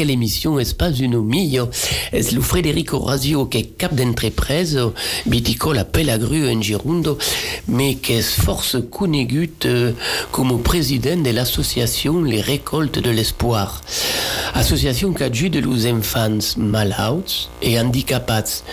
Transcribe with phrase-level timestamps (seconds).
[0.00, 1.68] Quelle émission Espace une mio.
[2.10, 4.94] Es lo Federico Razio è cap d'entrepreso,
[5.26, 7.18] bitico la pelagru en Girundo,
[7.66, 9.92] mais qu'est force conegut euh,
[10.30, 13.82] comme président de l'association Les Récoltes de l'Espoir?
[14.54, 18.64] Association qui ajude los enfants malauts et handicapats.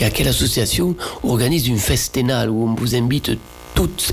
[0.00, 3.30] Et à quelle association organise une festenal où on vous invite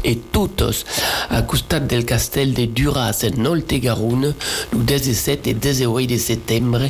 [0.04, 0.86] et tous
[1.30, 4.34] à costat del castel de Duras en Oltegarun
[4.74, 6.82] le 17 et 18 de septembre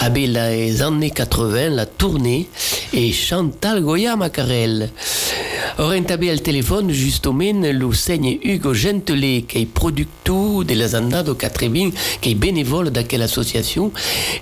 [0.00, 2.48] avec les années 80 la tournée
[2.92, 4.90] et Chantal Goya Macarel.
[5.78, 11.90] Orientabé al téléphone justement le seigne Hugo Gentelet qui est producteur de les andado 80
[12.20, 13.92] qui est bénévole d'aquelle association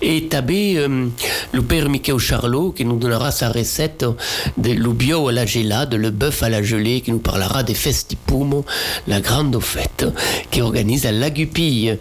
[0.01, 1.07] et tabé euh,
[1.53, 4.05] le père Michael Charlot qui nous donnera sa recette
[4.57, 7.74] de le bio à la gelade, le bœuf à la gelée qui nous parlera des
[7.75, 8.65] festipumo,
[9.07, 10.07] la grande fête
[10.51, 11.99] qui organise à Lagupille.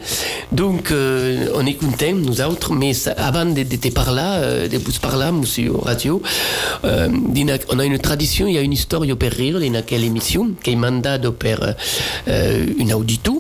[0.52, 4.92] Donc euh, on content nous autres mais ça, avant d'être par là, euh, de vous
[5.02, 6.22] par là, monsieur Radio,
[6.84, 7.10] euh,
[7.70, 10.72] on a une tradition, il y a une histoire per rire in quelle émission qui
[10.72, 11.58] est mandato per
[12.28, 13.32] euh, une auditu.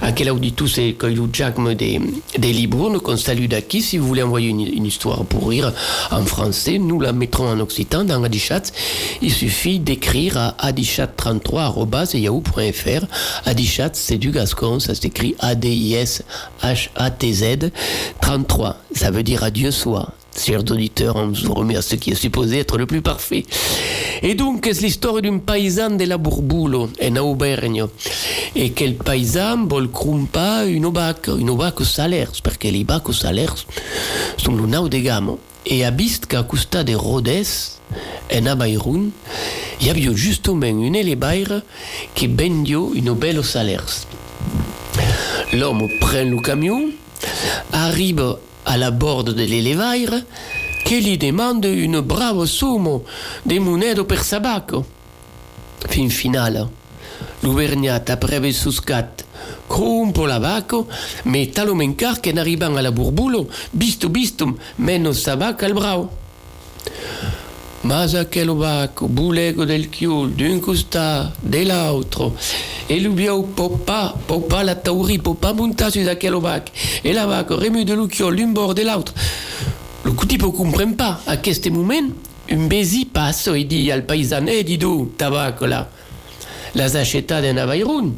[0.00, 2.00] À quel auditu c'est Coilou Jacques des,
[2.38, 3.82] des Libournes qu'on salue d'acquis.
[3.82, 5.72] Si vous voulez envoyer une, une, histoire pour rire
[6.10, 8.62] en français, nous la mettrons en occitan dans Adichat.
[9.22, 10.66] Il suffit d'écrire à
[11.70, 13.06] adichat33.yahoo.fr.
[13.44, 16.12] Adichat, c'est du gascon, ça s'écrit A-D-I-S-H-A-T-Z
[18.20, 18.76] 33.
[18.94, 20.12] Ça veut dire adieu soit.
[20.38, 23.46] Chers auditeurs, on vous remet à ce qui est supposé être le plus parfait.
[24.22, 27.86] Et donc, c'est l'histoire d'un paysan de la Bourbulo, en Auvergne.
[28.54, 33.54] Et quel paysan vol crumpa une obac, une obac salaire, parce que les bacs salaires
[34.36, 35.36] sont le nao de gamme.
[35.64, 37.46] Et à Bist, qu'à costa de Rhodes,
[38.32, 39.10] en Abayrun,
[39.80, 41.62] il y avait justement une élébaire
[42.14, 43.84] qui bendio une belle salaire.
[45.52, 46.90] L'homme prend le camion,
[47.72, 50.24] arrive à la borde de l'elevaire
[50.84, 53.04] che gli demande une bravo sumo
[53.42, 54.84] de monedo per sabacco.
[55.88, 56.68] Fin finale,
[57.42, 59.24] l'Uvergnat après suscat
[59.68, 60.86] crumpo l'abacco,
[61.24, 66.10] mais talom encar che n'arribant à la burbulo, bisto bistum, meno sabac al bravo.
[67.86, 72.34] Mas aquel bacco, bulego del chiul, d'un costà, de l'altro,
[72.88, 76.72] e l'ubiau popa, popa la tauri, popa monta su aquel bac,
[77.04, 79.14] e la vaca remu de l'ucchiol l'un bord de l'autre.
[80.04, 81.20] Le coutil ne comprend pas.
[81.28, 82.10] À ce moment,
[82.50, 85.88] un bézi passe et dit al paysan, eh, dis donc, tabac là,
[86.74, 88.14] la zacheta d'un avairun.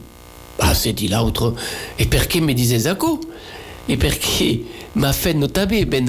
[0.61, 1.55] Ah, c'est dit l'autre.
[1.99, 3.21] Et perché me disait Zako
[3.89, 4.65] Et perché
[4.95, 6.06] m'a fait notabe ben.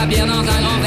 [0.00, 0.77] A bu ma bière dans un grand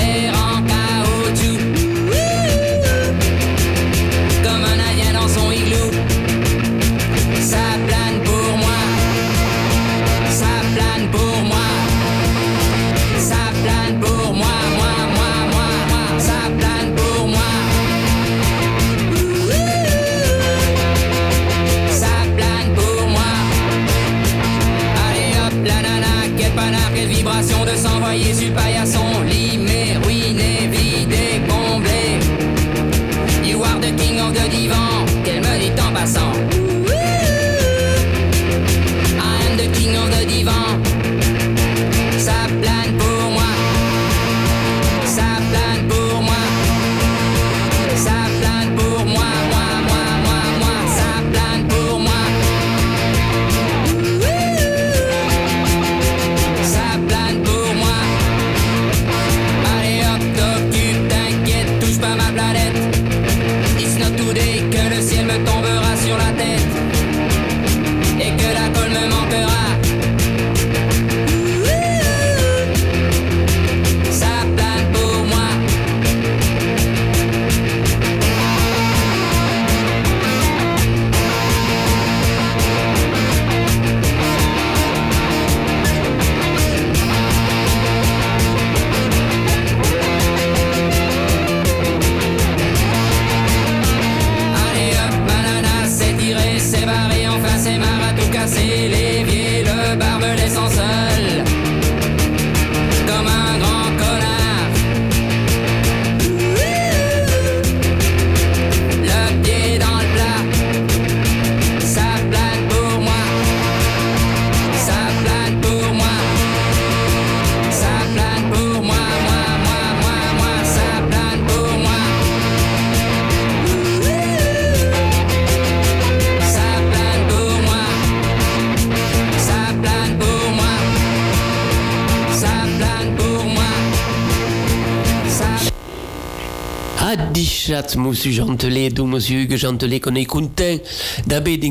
[137.97, 140.77] Monsieur Gentelet, donc monsieur Hugues Gentelet, qu'on est content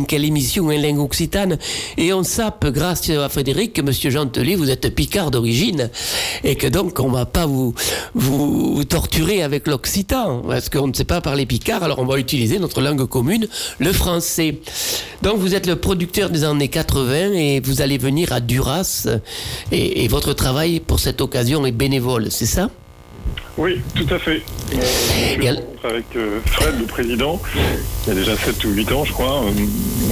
[0.09, 1.57] quelle émission en langue occitane.
[1.97, 5.89] Et on sape, grâce à Frédéric, que monsieur Gentelet, vous êtes picard d'origine.
[6.43, 7.75] Et que donc, on va pas vous,
[8.15, 10.43] vous torturer avec l'occitan.
[10.47, 13.47] Parce qu'on ne sait pas parler picard, alors on va utiliser notre langue commune,
[13.79, 14.59] le français.
[15.23, 19.07] Donc, vous êtes le producteur des années 80 et vous allez venir à Duras.
[19.71, 22.69] Et votre travail pour cette occasion est bénévole, c'est ça?
[23.61, 24.43] Oui, tout à fait.
[24.73, 27.41] Euh, avec euh, Fred, le président,
[28.07, 29.43] il y a déjà 7 ou 8 ans, je crois.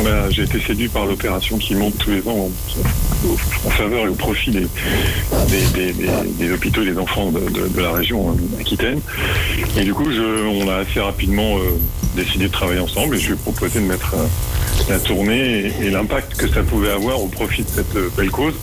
[0.06, 2.50] Euh, j'ai été séduit par l'opération qui monte tous les ans
[3.64, 4.66] en, faveur et au profit des,
[6.38, 9.00] des, hôpitaux et des enfants de, la région Aquitaine.
[9.78, 11.56] Et du coup, on a assez rapidement
[12.16, 14.14] décidé de travailler ensemble et je lui ai proposé de mettre
[14.88, 18.54] la tournée et, l'impact que ça pouvait avoir au profit de cette belle cause.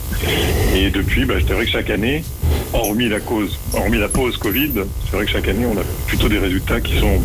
[0.74, 2.22] Et depuis, bah, je dirais que chaque année,
[2.72, 4.72] hormis la cause, hormis la pause Covid,
[5.04, 7.20] c'est vrai que chaque année, on a plutôt des résultats qui sont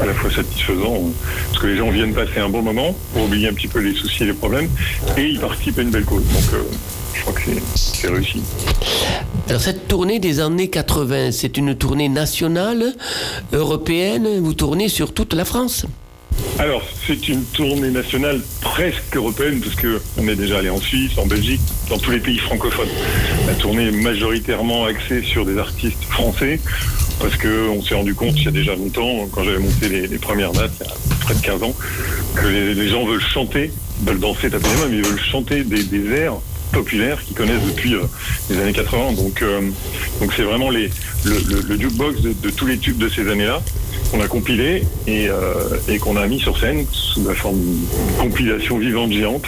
[0.00, 1.02] à la fois satisfaisants,
[1.48, 3.94] parce que les gens viennent passer un bon moment pour oublier un petit peu les
[3.94, 4.68] soucis et les problèmes,
[5.16, 6.24] et ils participent à une belle cause.
[6.24, 6.62] Donc, euh,
[7.14, 7.40] je crois que
[7.74, 8.42] c'est réussi.
[9.48, 12.94] Alors cette tournée des années 80, c'est une tournée nationale,
[13.52, 15.86] européenne, vous tournez sur toute la France?
[16.58, 21.26] Alors, c'est une tournée nationale presque européenne, parce qu'on est déjà allé en Suisse, en
[21.26, 21.60] Belgique,
[21.90, 22.88] dans tous les pays francophones.
[23.46, 26.58] La tournée est majoritairement axée sur des artistes français,
[27.20, 30.52] parce qu'on s'est rendu compte il y a déjà longtemps, quand j'avais monté les, premières
[30.52, 31.74] dates, il y a près de 15 ans,
[32.34, 33.70] que les, gens veulent chanter,
[34.04, 36.38] veulent danser, taper les mains, mais ils veulent chanter des, airs
[36.72, 38.02] populaires qu'ils connaissent depuis euh,
[38.50, 39.12] les années 80.
[39.12, 39.60] Donc, euh,
[40.20, 40.90] donc c'est vraiment les,
[41.24, 43.62] le, jukebox de, tous les tubes de ces années-là
[44.10, 45.54] qu'on a compilé euh,
[45.88, 49.44] et, qu'on a mis sur scène sous la forme d'une compilation vivante géante.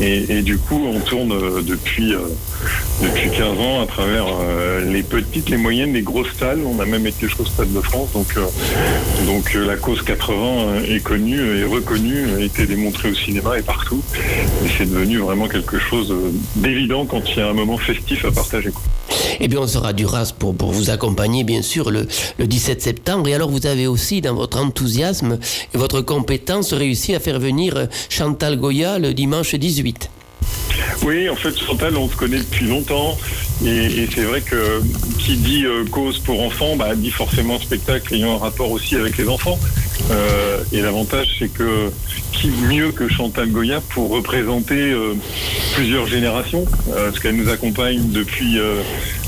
[0.00, 2.20] Et, du coup, on tourne euh, depuis, euh,
[3.02, 4.26] depuis 15 ans à travers
[4.86, 6.60] les petites, les moyennes, les grosses salles.
[6.66, 8.12] On a même été jusqu'au Stade de France.
[8.12, 8.34] Donc,
[9.26, 14.02] donc la cause 80 est connue et reconnue, a été démontrée au cinéma et partout.
[14.64, 16.14] Et c'est devenu vraiment quelque chose
[16.56, 18.70] d'évident quand il y a un moment festif à partager.
[19.40, 22.06] Eh bien, on sera du RAS pour, pour vous accompagner, bien sûr, le,
[22.38, 23.28] le 17 septembre.
[23.28, 25.38] Et alors, vous avez aussi, dans votre enthousiasme
[25.74, 30.10] et votre compétence, réussi à faire venir Chantal Goya le dimanche 18.
[31.02, 33.16] Oui, en fait, Chantal, on se connaît depuis longtemps.
[33.64, 34.82] Et, c'est vrai que
[35.18, 39.16] qui dit euh, cause pour enfants, bah, dit forcément spectacle ayant un rapport aussi avec
[39.16, 39.58] les enfants.
[40.10, 41.90] Euh, et l'avantage, c'est que
[42.32, 45.14] qui mieux que Chantal Goya pour représenter euh,
[45.74, 48.58] plusieurs générations, parce qu'elle nous accompagne depuis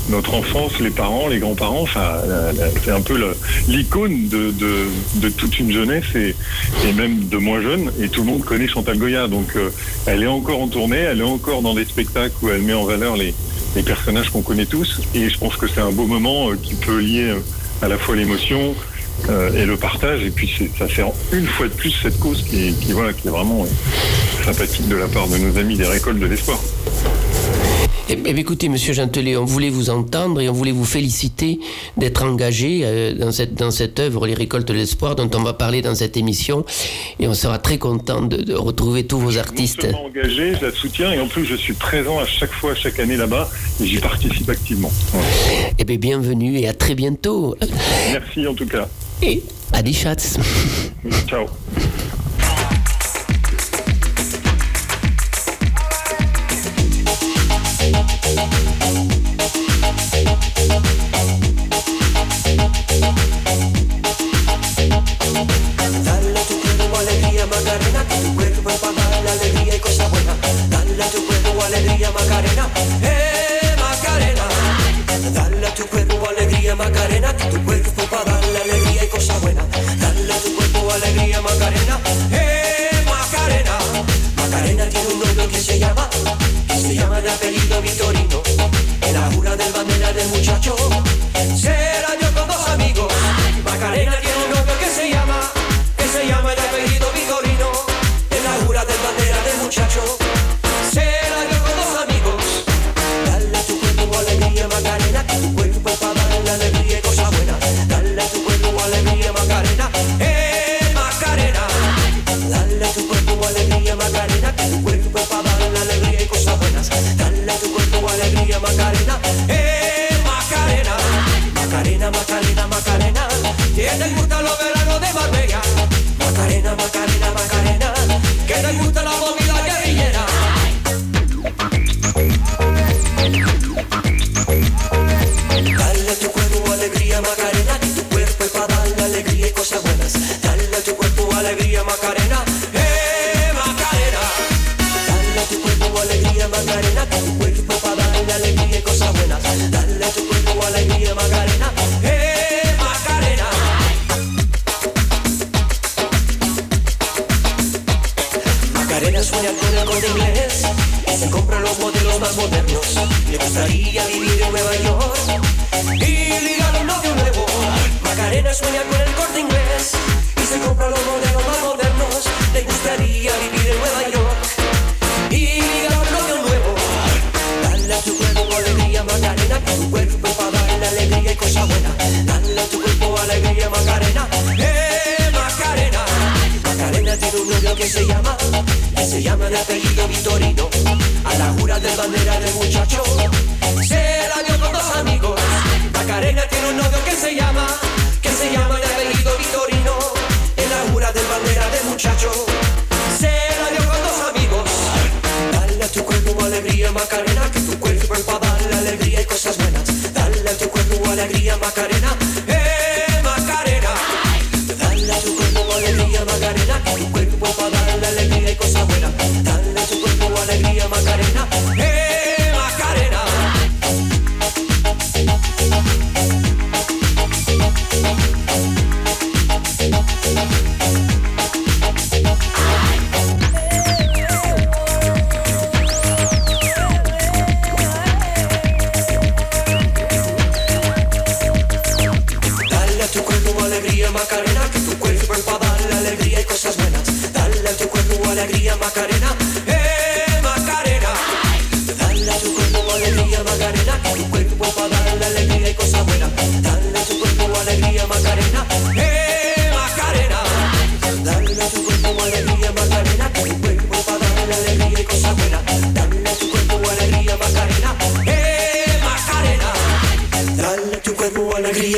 [0.09, 1.81] notre enfance, les parents, les grands-parents.
[1.81, 2.17] Enfin,
[2.83, 3.19] c'est un peu
[3.67, 6.35] l'icône de, toute une jeunesse et,
[6.93, 7.91] même de moins jeunes.
[8.01, 9.27] Et tout le monde connaît Chantal Goya.
[9.27, 9.55] Donc,
[10.05, 11.23] elle est encore en tournée, elle est
[11.61, 13.33] dans des spectacles où elle met en valeur les,
[13.75, 15.01] les personnages qu'on connaît tous.
[15.15, 17.39] Et je pense que c'est un beau moment euh, qui peut lier euh,
[17.81, 18.75] à la fois l'émotion
[19.29, 20.23] euh, et le partage.
[20.23, 23.65] Et puis ça sert une fois de plus cette cause qui, voilà, qui est vraiment
[24.45, 26.59] sympathique de la part de nos amis des récoltes de l'espoir.
[28.11, 31.59] Eh, eh écoutez, Monsieur Gentelet, on voulait vous entendre et on voulait vous féliciter
[31.95, 35.53] d'être engagé euh, dans cette dans cette œuvre, les récoltes de l'espoir, dont on va
[35.53, 36.65] parler dans cette émission,
[37.19, 39.83] et on sera très content de, retrouver tous vos artistes.
[39.83, 42.73] Je suis engagé, je la soutiens, et en plus je suis présent à chaque fois,
[42.73, 43.47] chaque année là-bas,
[43.79, 44.91] et j'y participe activement.
[45.77, 47.55] Eh bien, bienvenue et à très bientôt.
[48.11, 48.87] Merci en tout cas.
[49.21, 50.15] Et à des chats.
[51.27, 51.45] Ciao.
[90.59, 90.98] Macarena,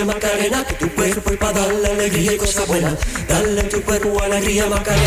[0.01, 2.97] alegría, Macarena, que tu cuerpo es para darle alegría y cosas buenas.
[3.27, 5.05] Dale a tu cuerpo alegría, Macarena.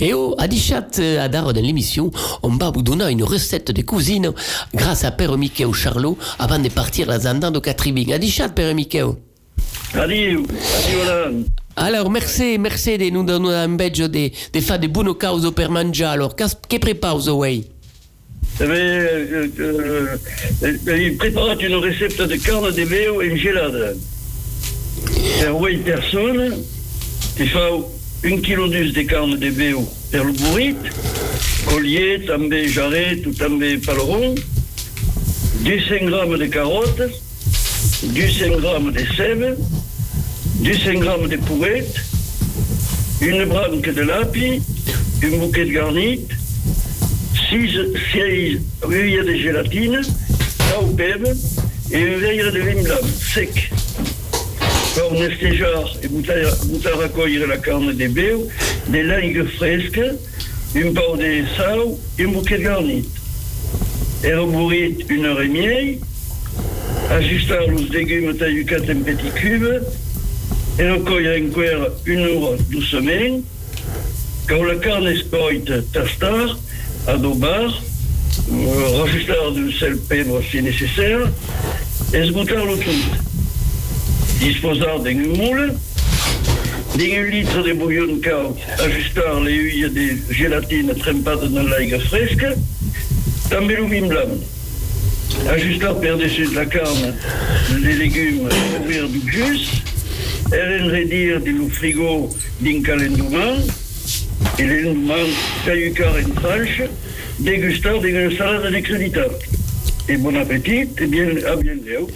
[0.00, 2.10] Et oh, à Dichat, euh, à Daro, dans l'émission,
[2.42, 4.32] on va vous donner une recette de cuisine
[4.74, 8.12] grâce à Père Mickey Charlot avant de partir à Zandan de Catribing.
[8.12, 9.02] À Dichat, Père Mickey.
[9.94, 10.42] Adieu,
[10.78, 11.44] adieu.
[11.76, 15.68] Alors, merci, merci de nous donner un badge de, de faire de bonnes causes per
[15.70, 16.12] mangiare.
[16.12, 18.66] Alors, qu'est-ce que prépare way Eh bien, euh, euh, euh, il
[21.16, 23.92] prépare une recette de carne de veo en gelada.
[25.40, 26.64] Per 8 personnes,
[27.38, 27.70] il fa
[28.24, 30.76] un kilo de carne de veo per le burrit,
[31.68, 34.34] collier, també jarret ou també paleron,
[35.62, 37.12] 200 grammes de carottes,
[38.02, 39.56] 200 grammes de sève,
[40.64, 42.00] 200 grammes de pourrette,
[43.20, 44.60] une branque de lapi,
[45.22, 46.32] un bouquet de garnite,
[47.48, 47.78] 6,
[48.12, 48.58] 6
[48.92, 51.34] œillets de gélatine, 9 pèves
[51.90, 53.70] et un verre de vin blanc sec.
[54.94, 56.36] Quand on estejar et boutar
[56.66, 58.40] boutar a coire la carne de bœuf,
[58.88, 60.00] des langues fresques,
[60.76, 61.78] un pau de sal
[62.18, 63.08] et un bouquet de garnite.
[64.24, 64.32] Et
[65.08, 66.00] une heure et demie,
[67.10, 69.82] ajustar les légumes taillés en petits cubes,
[70.78, 73.40] et recueillir en cuire une heure doucement.
[74.48, 76.58] Quand la carne est tastar,
[77.08, 77.82] adobar,
[78.52, 81.20] euh, rajustar du sel pèbre si nécessaire,
[82.12, 83.04] et esgotar le tout.
[84.40, 85.74] Disposar d'un moule,
[86.96, 92.46] d'un litre de bouillon chaud, ajustar les huiles de gélatine trempades dans l'aigre fresque,
[93.50, 94.36] vin blanc.
[95.48, 97.14] Ajustar par-dessus de la carne
[97.80, 99.82] les légumes, couvrir du jus,
[100.52, 103.62] et enredir du frigo d'un calendouman,
[104.58, 105.14] et l'endouman
[105.64, 106.82] taillucar en tranche,
[107.38, 109.28] dégustar d'une salade d'acréditat.
[110.10, 112.08] Et bon appétit, et bien, à bientôt.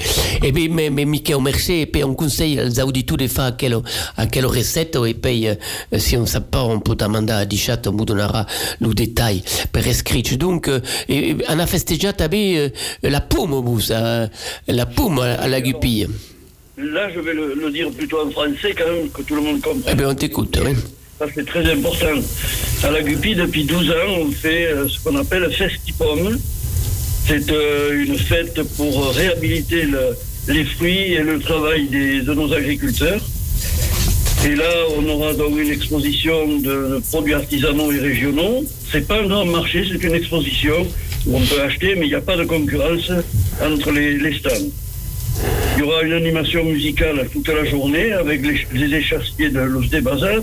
[0.43, 1.73] Et bien, mais, mais Mickey, merci.
[1.83, 3.77] Et puis, on conseille aux auditeurs de faire à quelle,
[4.17, 4.97] à quelle recette.
[5.07, 5.55] Et puis, euh,
[5.99, 8.47] si on ne sait pas, on peut demander à Dichat, on vous donnera
[8.81, 10.23] le détail per escrit.
[10.39, 10.81] Donc, euh,
[11.11, 12.69] et, et, on a festejat avec euh,
[13.03, 14.31] la pomme, vous, ça,
[14.69, 16.09] la pomme à, à la gupille.
[16.79, 19.61] Là, je vais le, le dire plutôt en français, quand même, que tout le monde
[19.61, 19.93] comprenne.
[19.93, 20.59] Eh bien, on t'écoute.
[20.65, 20.73] Oui.
[21.35, 22.21] C'est très important.
[22.83, 26.39] À la Guppy, depuis 12 ans, on fait euh, ce qu'on appelle Festipom.
[27.27, 30.17] C'est euh, une fête pour réhabiliter le-
[30.49, 33.21] les fruits et le travail des- de nos agriculteurs.
[34.45, 38.65] Et là, on aura donc une exposition de produits artisanaux et régionaux.
[38.91, 40.85] C'est pas un grand marché, c'est une exposition
[41.27, 43.13] où on peut acheter, mais il n'y a pas de concurrence
[43.65, 44.69] entre les, stands.
[45.77, 49.87] Il y aura une animation musicale toute la journée avec les, les échassiers de Los
[49.87, 50.41] de Bazar,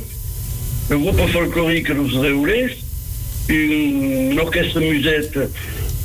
[0.90, 2.10] le groupe folklorique Los
[3.50, 5.40] une, orchestre musette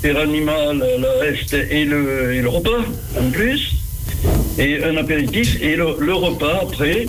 [0.02, 2.84] per animal, le reste et le, et le repas
[3.18, 3.76] en plus,
[4.58, 7.06] et un apéritif, et le, repas après,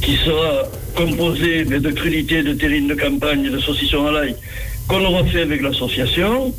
[0.00, 0.64] qui sera
[0.94, 4.36] composé de crudités, de terrines de campagne, de saucissons à l'ail,
[4.88, 6.54] qu'on aura fait avec l'association.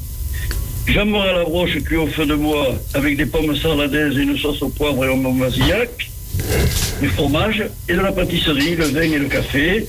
[0.87, 4.37] Jambon à la broche cuit au feu de bois avec des pommes sarladaises et une
[4.37, 6.09] sauce au poivre et au masillac,
[7.01, 9.87] du fromage et de la pâtisserie, le vin et le café.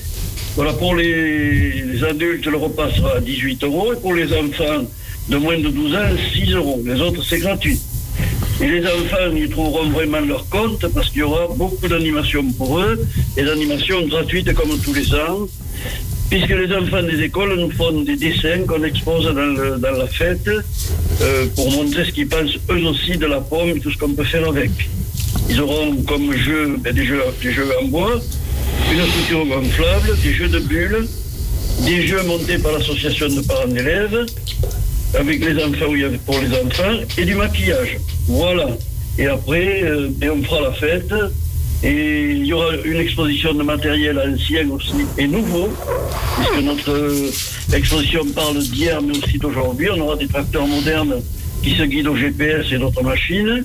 [0.55, 4.85] Voilà, pour les, adultes, le repas sera à 18 euros et pour les enfants
[5.29, 5.99] de moins de 12 ans,
[6.33, 6.81] 6 euros.
[6.85, 7.79] Les autres, c'est gratuit.
[8.61, 12.79] Et les enfants, ils trouveront vraiment leur compte parce qu'il y aura beaucoup d'animations pour
[12.79, 13.03] eux,
[13.35, 15.47] et d'animations gratuites comme tous les ans,
[16.29, 20.47] puisque les enfants des écoles nous font des dessins qu'on expose dans la fête
[21.21, 24.13] euh, pour montrer ce qu'ils pensent eux aussi de la pomme et tout ce qu'on
[24.13, 24.69] peut faire avec.
[25.49, 28.21] Ils auront comme jeu ben, des, jeux, des jeux en bois,
[28.93, 31.07] une structure gonflable, des jeux de bulles,
[31.83, 34.25] des jeux montés par l'association de parents d'élèves,
[35.17, 37.97] avec les enfants avait pour les enfants, et du maquillage.
[38.27, 38.67] Voilà.
[39.17, 41.13] Et après, euh, ben, on fera la fête.
[41.83, 45.69] Et il y aura une exposition de matériel ancien aussi et nouveau,
[46.37, 47.31] puisque notre euh,
[47.73, 49.89] exposition parle d'hier mais aussi d'aujourd'hui.
[49.89, 51.15] On aura des tracteurs modernes
[51.63, 53.63] qui se guident au GPS et d'autres machines.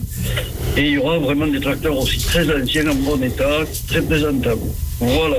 [0.76, 4.60] Et il y aura vraiment des tracteurs aussi très anciens, en bon état, très présentables.
[5.00, 5.38] Voilà.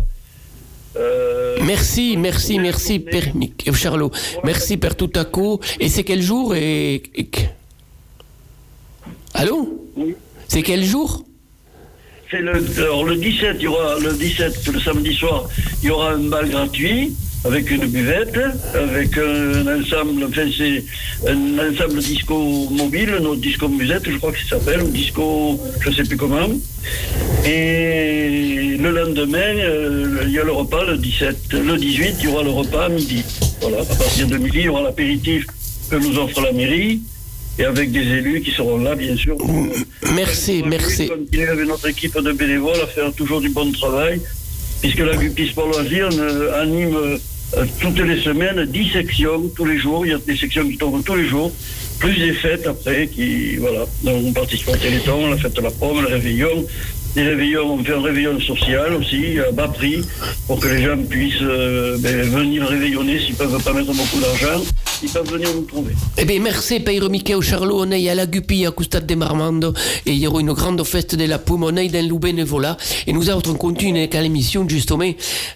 [0.98, 3.32] Euh, Merci, merci, merci, Père
[3.74, 4.12] Charlot.
[4.44, 5.62] Merci, Père Toutaco.
[5.80, 7.04] Et c'est quel jour et...
[9.34, 10.16] Allô Oui.
[10.48, 11.24] C'est quel jour
[12.30, 15.48] C'est le, alors le 17, il y aura le 17, le samedi soir,
[15.84, 17.14] il y aura un bal gratuit
[17.46, 18.38] avec une buvette,
[18.74, 20.84] avec un ensemble, enfin c'est
[21.30, 22.36] un ensemble disco
[22.72, 26.50] mobile, notre disco musette, je crois que ça s'appelle, ou disco, je sais plus comment.
[27.46, 32.28] Et le lendemain, euh, il y a le repas, le 17, le 18, il y
[32.28, 33.24] aura le repas à midi.
[33.62, 35.46] Voilà, à partir de midi, il y aura l'apéritif
[35.90, 37.02] que nous offre la mairie.
[37.58, 39.36] Et avec des élus qui seront là, bien sûr.
[39.36, 39.50] pour-
[40.16, 41.10] Merci, merci.
[41.10, 44.22] continuer avec notre équipe de bénévoles à faire toujours du bon travail,
[44.82, 49.78] puisque la Gupis pour loisirs euh, anime euh, toutes les semaines 10 sections, tous les
[49.78, 50.06] jours.
[50.06, 51.52] Il y a des sections qui tombent tous les jours,
[52.00, 53.86] plus des fêtes après, qui, voilà.
[54.04, 56.66] Donc on participe au Téléthon, la fête de la pomme, le réveillon.
[57.20, 60.00] Les réveillons, on fait un réveillon social aussi, à bas prix,
[60.48, 64.64] pour que les gens puissent euh, ben, venir réveillonner s'ils peuvent pas mettre beaucoup d'argent.
[65.02, 65.94] Ils peuvent venir nous trouver.
[66.18, 67.86] Eh bien, merci, Père Michael Charlot.
[67.86, 69.74] On est à la Guppy, à Custade de Marmande.
[70.06, 71.64] Et il y aura une grande fête de la pomme.
[71.64, 72.76] On est dans le bénévolat.
[73.08, 75.10] Et nous autres, on continue avec l'émission, justement,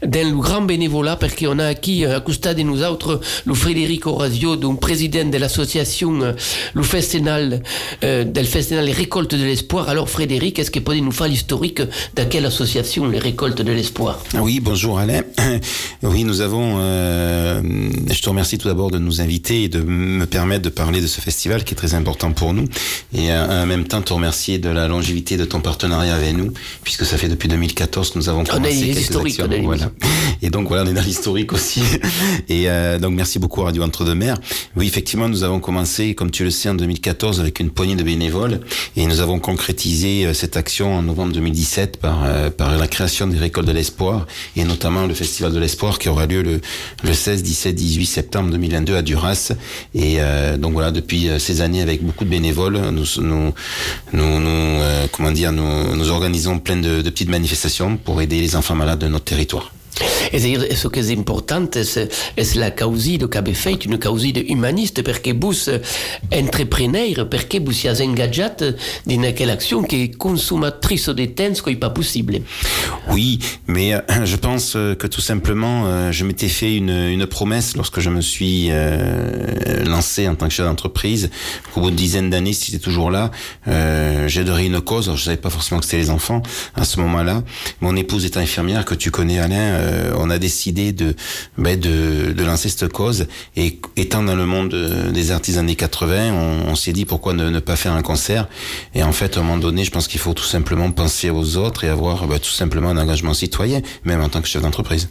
[0.06, 4.56] dans le grand bénévolat, parce qu'on a acquis à Custade, nous autres, le Frédéric Orazio,
[4.56, 6.34] donc président de l'association, euh,
[6.74, 7.62] le festival,
[8.04, 9.90] euh, del festival Les Récoltes de l'Espoir.
[9.90, 11.82] Alors, Frédéric, est-ce que peut nous faire l'historique
[12.16, 15.22] de quelle association, Les Récoltes de l'Espoir Oui, bonjour Alain.
[16.02, 16.80] Oui, nous avons.
[16.80, 17.62] euh,
[18.12, 21.08] je te remercie tout d'abord de nous inviter et de me permettre de parler de
[21.08, 22.66] ce festival qui est très important pour nous.
[23.14, 26.52] Et euh, en même temps, te remercier de la longévité de ton partenariat avec nous,
[26.84, 29.92] puisque ça fait depuis 2014 que nous avons commencé on les Voilà.
[30.42, 31.82] Et donc voilà, on est dans l'historique aussi.
[32.50, 34.38] Et euh, donc merci beaucoup à Radio Entre-deux-Mers.
[34.76, 38.04] Oui, effectivement, nous avons commencé, comme tu le sais, en 2014 avec une poignée de
[38.04, 38.60] bénévoles
[38.98, 43.38] et nous avons concrétisé cette action en novembre 2017 par euh, par la création des
[43.38, 46.62] récoltes de l'espoir et notamment le festival de l'espoir qui aura lieu le
[47.04, 49.52] le 16, 17, 18 septembre 2022 à Duras.
[49.94, 53.54] Et euh, donc voilà, depuis euh, ces années avec beaucoup de bénévoles, nous nous
[54.14, 54.80] nous,
[55.12, 59.08] comment dire, nous, nous organisons plein de petites manifestations pour aider les enfants malades de
[59.08, 59.72] notre territoire.
[60.32, 64.28] E se- ce che è importante è, è la causa che avete fatto, una causa
[64.48, 65.56] umanista, perché voi
[66.30, 68.74] entrepreneur, perché voi siete ingaggiati
[69.06, 72.42] in quell'azione che è consumatrice di tempo che è pas possibile.
[73.10, 77.76] Oui, mais euh, je pense euh, que tout simplement, euh, je m'étais fait une, promesse
[77.76, 81.30] lorsque je me suis euh, lancé en tant que chef d'entreprise.
[81.76, 83.32] Au bout de dizaine d'années, si j'étais toujours là,
[83.68, 85.06] euh, j'aiderais une cause.
[85.08, 86.42] Alors, je savais pas forcément que c'était les enfants
[86.76, 87.44] à ce moment-là.
[87.82, 89.83] Mon épouse est infirmière, que tu connais Alain.
[89.84, 91.16] Euh, on a décidé de,
[91.58, 93.28] ben, de de lancer cette cause.
[93.56, 97.34] Et étant dans le monde euh, des artistes années 80, on, on s'est dit pourquoi
[97.34, 98.48] ne, ne pas faire un concert.
[98.96, 101.58] Et en fait, à un moment donné, je pense qu'il faut tout simplement penser aux
[101.58, 105.10] autres et avoir ben, tout simplement un engagement citoyen, même en tant que chef d'entreprise.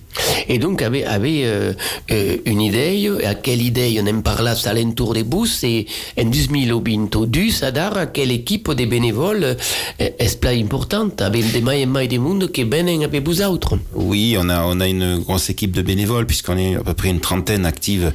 [0.49, 1.77] E dunque avete ave, eh,
[2.09, 7.63] eh, un'idea, e a quelle idea ne hem parlat all'entour de bus e en 2022
[7.63, 9.57] a dar a quelle équipe de bénévoles
[9.99, 13.41] eh, es pla importante, avem de mai e mai de monde che venen avec vous
[13.43, 13.79] autres.
[13.95, 17.09] Oui, on a, on a une grosse équipe de bénévoles puisqu'on est à peu près
[17.11, 18.12] une trentaine active,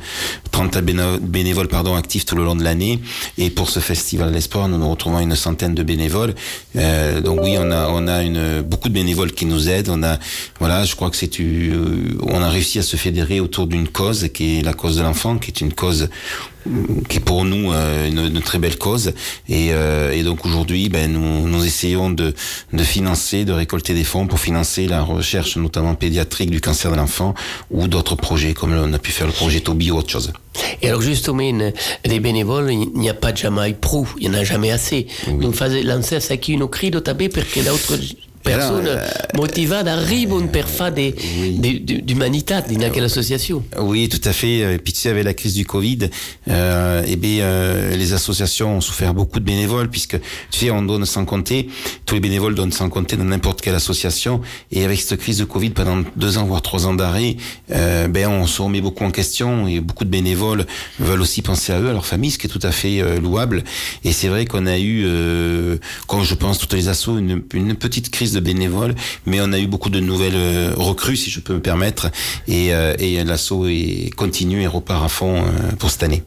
[0.51, 2.99] 30 béno- bénévoles pardon actifs tout le long de l'année.
[3.37, 6.33] Et pour ce festival de l'espoir, nous nous retrouvons une centaine de bénévoles.
[6.75, 9.87] Euh, donc oui, on a on a beaucoup de bénévoles qui nous aident.
[10.59, 14.27] Voilà, je crois que c'est euh, on a réussi à se fédérer autour d'une cause
[14.33, 16.09] qui est la cause de l'enfant, qui est une cause
[17.09, 19.13] qui est pour nous euh, une, une très belle cause.
[19.49, 22.33] Et, euh, et donc aujourd'hui, ben, nous, nous essayons de,
[22.73, 26.97] de financer, de récolter des fonds pour financer la recherche, notamment pédiatrique du cancer de
[26.97, 27.33] l'enfant
[27.71, 30.31] ou d'autres projets, comme on a pu faire le projet Toby ou autre chose.
[30.81, 31.71] Et alors justement, une-
[32.05, 35.07] des bénévoles, il n'y a pas jamais pro, il n'y en a jamais assez.
[35.27, 37.95] Donc fate lancare a chi uno crido tabè perché l'altra
[38.41, 41.13] persona Alors, motivata arrivano per fare de,
[41.57, 43.63] de, de, d'umanità in quella association.
[43.79, 44.75] Oui, tout à fait.
[44.75, 46.09] Et puis tu sais, avec la crise du Covid,
[46.49, 50.19] euh, eh bien, euh, les associations ont souffert beaucoup de bénévoles puisque
[50.51, 51.69] tu sais, on donne sans compter.
[52.05, 54.41] Tous les bénévoles donnent sans compter dans n'importe quelle association.
[54.71, 57.37] Et avec cette crise de Covid, pendant deux ans voire trois ans d'arrêt,
[57.71, 60.65] euh, ben on se remet beaucoup en question et beaucoup de bénévoles
[60.99, 63.19] veulent aussi penser à eux, à leur famille, ce qui est tout à fait euh,
[63.19, 63.63] louable.
[64.03, 67.75] Et c'est vrai qu'on a eu, euh, comme je pense toutes les assos, une, une
[67.75, 71.39] petite crise de bénévoles, mais on a eu beaucoup de nouvelles euh, recrues, si je
[71.39, 72.09] peux me permettre,
[72.47, 76.23] et, euh, et l'asso est continue et repart à fond euh, pour cette année.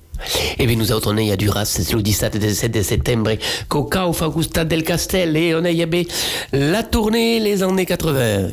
[0.58, 4.82] E venuto nei a Duras il 17 e 17 settembre co Cau fa Gustave del
[4.82, 5.72] Castel e on a
[6.52, 8.50] la tournée les années 80.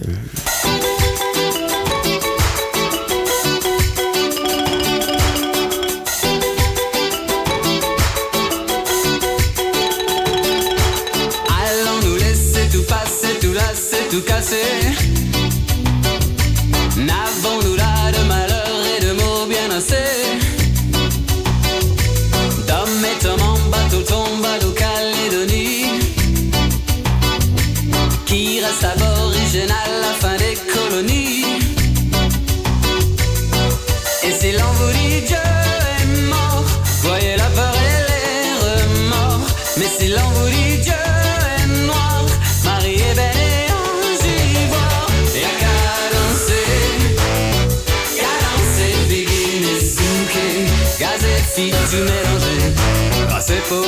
[14.22, 15.17] Tout.
[53.48, 53.87] C'est pour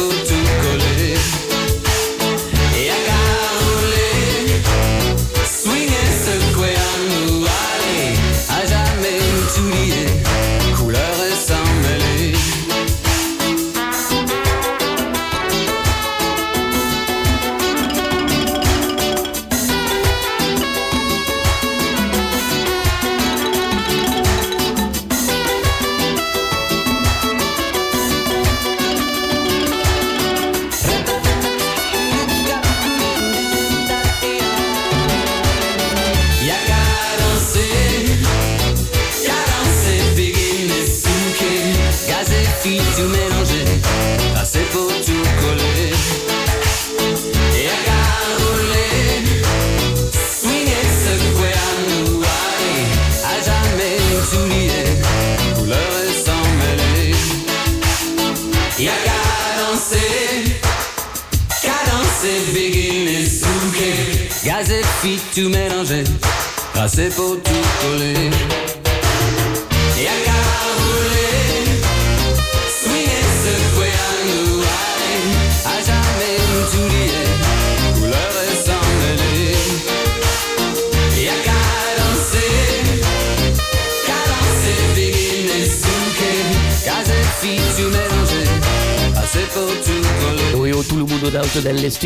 [0.00, 0.57] Ah c'est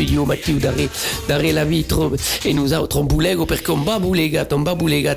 [0.03, 0.89] studios Mathieu d'arrêt
[1.27, 2.11] d'arrêt la vitre
[2.45, 4.47] et nous autres boulegat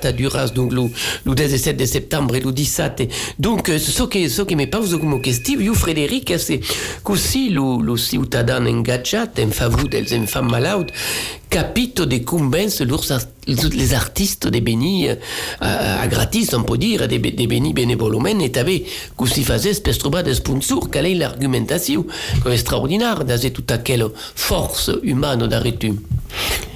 [0.05, 0.83] à Duras donc le,
[1.25, 4.69] le 17 de septembre et le 17 et donc euh, ce che so che mi
[4.69, 6.61] pauso come questivo io Frederic c'est
[7.03, 10.51] così lo lo cittadano ingaggiato in favore dels enfants
[11.49, 14.59] capito de convaincre leurs art- les artistes de
[15.09, 15.15] euh,
[15.61, 18.85] à, à gratis on peut dire de, de bénévolument et t'avais
[19.17, 22.05] così faisait per trovare des sponsors quelle est l'argumentation
[22.43, 25.93] que extraordinaire toute quelle force humaine d'arrêter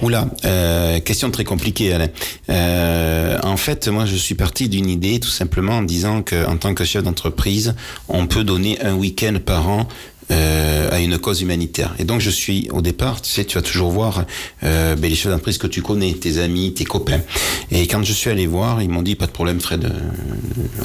[0.01, 2.07] Oula, euh, question très compliquée, Alain.
[2.49, 6.73] Euh, en fait, moi, je suis parti d'une idée, tout simplement, en disant qu'en tant
[6.73, 7.75] que chef d'entreprise,
[8.07, 9.87] on peut donner un week-end par an
[10.29, 11.93] euh, à une cause humanitaire.
[11.99, 14.25] Et donc je suis au départ, tu sais, tu vas toujours voir
[14.63, 17.21] euh, ben, les chefs d'entreprise que tu connais, tes amis, tes copains.
[17.71, 19.85] Et quand je suis allé voir, ils m'ont dit pas de problème, Fred.
[19.85, 19.89] euh,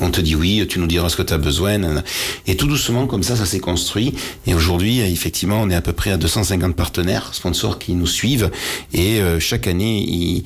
[0.00, 2.02] on te dit oui, tu nous diras ce que tu as besoin.
[2.46, 4.14] Et tout doucement, comme ça, ça s'est construit.
[4.46, 8.06] Et aujourd'hui, euh, effectivement, on est à peu près à 250 partenaires, sponsors qui nous
[8.06, 8.50] suivent.
[8.92, 10.44] Et euh, chaque année, ils,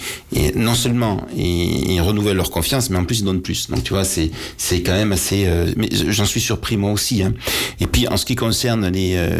[0.56, 3.68] non seulement ils, ils renouvellent leur confiance, mais en plus ils donnent plus.
[3.70, 5.44] Donc tu vois, c'est c'est quand même assez.
[5.46, 7.22] euh, mais j'en suis surpris moi aussi.
[7.22, 7.34] Hein.
[7.80, 9.30] Et puis en ce qui concerne les euh,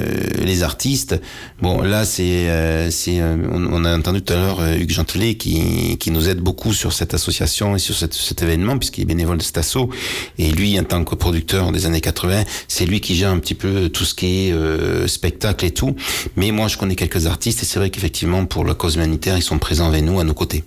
[0.44, 1.20] les artistes,
[1.60, 5.96] bon là c'est euh, c'est euh, on, a entendu tout à l'heure Hugues Gentelet qui
[5.98, 9.42] qui nous aide beaucoup sur cette association et sur cet événement puisqu'il est bénévole de
[9.42, 9.90] Stasso.
[10.38, 13.54] Et lui, en tant que producteur des années 80, c'est lui qui gère un petit
[13.54, 15.94] peu tout ce qui est spectacle et tout.
[16.36, 19.42] Mais moi, je connais quelques artistes et c'est vrai qu'effectivement, pour la cause humanitaire, ils
[19.42, 20.64] sont présents avec nous, à nos côtés.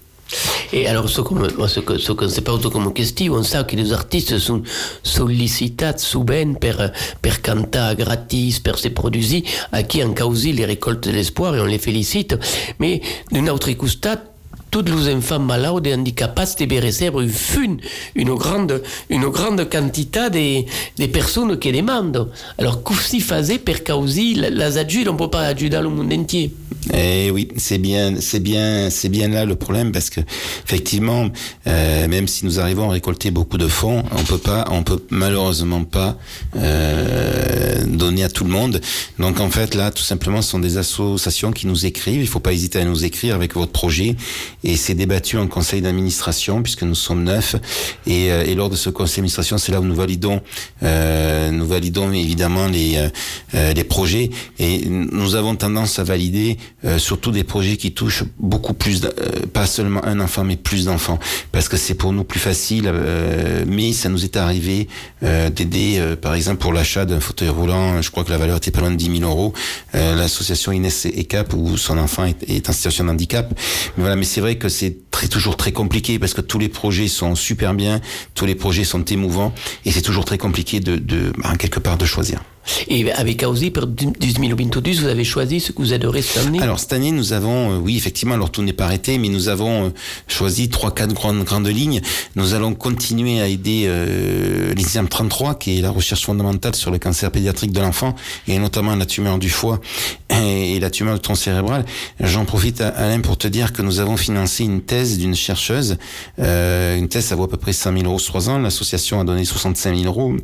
[0.72, 3.76] Et alors, ce qu'on ce que, ce qu'on sait pas comme question, on sait que
[3.76, 4.63] les artistes sont
[5.04, 6.91] sollicités souvent per,
[7.22, 11.62] per cantar gratis, per se produire, à qui en cause les récoltes de l'espoir et
[11.62, 12.36] on les félicite.
[12.80, 14.10] Mais d'un autre côté,
[14.73, 17.77] tous les enfants malades et handicapés devaient recevoir une,
[18.15, 20.65] une grande, une grande quantité de,
[20.97, 22.31] de personnes qui demandent.
[22.57, 26.51] Alors, qu'est-ce qu'ils faisaient causer les adultes, on ne peut pas aider le monde entier.
[26.93, 30.19] Eh oui, c'est bien, c'est bien, c'est bien là le problème parce que
[30.65, 31.29] effectivement,
[31.67, 35.01] euh, même si nous arrivons à récolter beaucoup de fonds, on peut pas, on peut
[35.09, 36.17] malheureusement pas
[36.57, 38.81] euh, donner à tout le monde.
[39.17, 42.19] Donc en fait là, tout simplement, ce sont des associations qui nous écrivent.
[42.21, 44.17] Il faut pas hésiter à nous écrire avec votre projet
[44.63, 47.56] et c'est débattu en conseil d'administration puisque nous sommes neuf
[48.06, 50.41] et, euh, et lors de ce conseil d'administration, c'est là où nous validons,
[50.84, 53.10] euh, nous validons évidemment les euh,
[53.56, 58.23] euh, les projets et nous avons tendance à valider euh, surtout des projets qui touchent
[58.39, 59.10] beaucoup plus, euh,
[59.52, 61.19] pas seulement un enfant, mais plus d'enfants,
[61.52, 62.91] parce que c'est pour nous plus facile.
[63.67, 64.88] mais ça nous est arrivé
[65.21, 68.02] d'aider, par exemple, pour l'achat d'un fauteuil roulant.
[68.02, 69.54] Je crois que la valeur était pas loin de 10 000 euros.
[69.93, 73.54] L'association Inès ECAP où son enfant est, est en situation de handicap.
[73.97, 74.98] Mais voilà, mais c'est vrai que c'est
[75.30, 78.02] toujours très compliqué parce que tous les projets sont super bien,
[78.36, 79.54] tous les projets sont émouvants,
[79.86, 82.42] et c'est toujours très compliqué de, de, quelque part, de choisir.
[82.88, 86.80] Et avec Ausi, pour 2022, vous avez choisi ce que vous adorez cette année Alors
[86.80, 89.88] cette année, nous avons, euh, oui, effectivement, alors tout n'est pas arrêté, mais nous avons
[89.88, 89.89] euh,
[90.28, 92.02] choisi trois, quatre grandes grandes lignes.
[92.36, 96.99] Nous allons continuer à aider euh, l'INSEAM 33, qui est la recherche fondamentale sur le
[96.99, 98.15] cancer pédiatrique de l'enfant
[98.47, 99.80] et notamment la tumeur du foie
[100.30, 101.86] et, la tumeur du tronc cérébral.
[102.19, 105.97] J'en profite, Alain, pour te dire que nous avons financé une thèse d'une chercheuse.
[106.39, 108.60] Euh, une thèse, ça vaut à peu près 100 000 euros sur trois ans.
[108.60, 110.36] L'association a donné 65 000 euros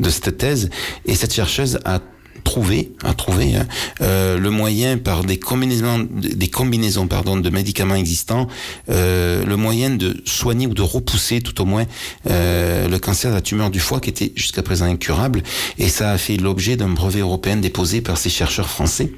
[0.00, 0.70] de cette thèse
[1.06, 2.00] et cette chercheuse a
[2.44, 3.66] trouvé, a trouvé hein,
[4.00, 8.46] euh, le moyen par des combinaisons, des combinaisons pardon, de médicaments existants,
[8.90, 11.86] euh, le moyen de soigner ou de repousser tout au moins
[12.30, 15.42] euh, le cancer de la tumeur du foie qui était jusqu'à présent incurable.
[15.78, 19.10] Et ça a fait l'objet d'un brevet européen déposé par ces chercheurs français.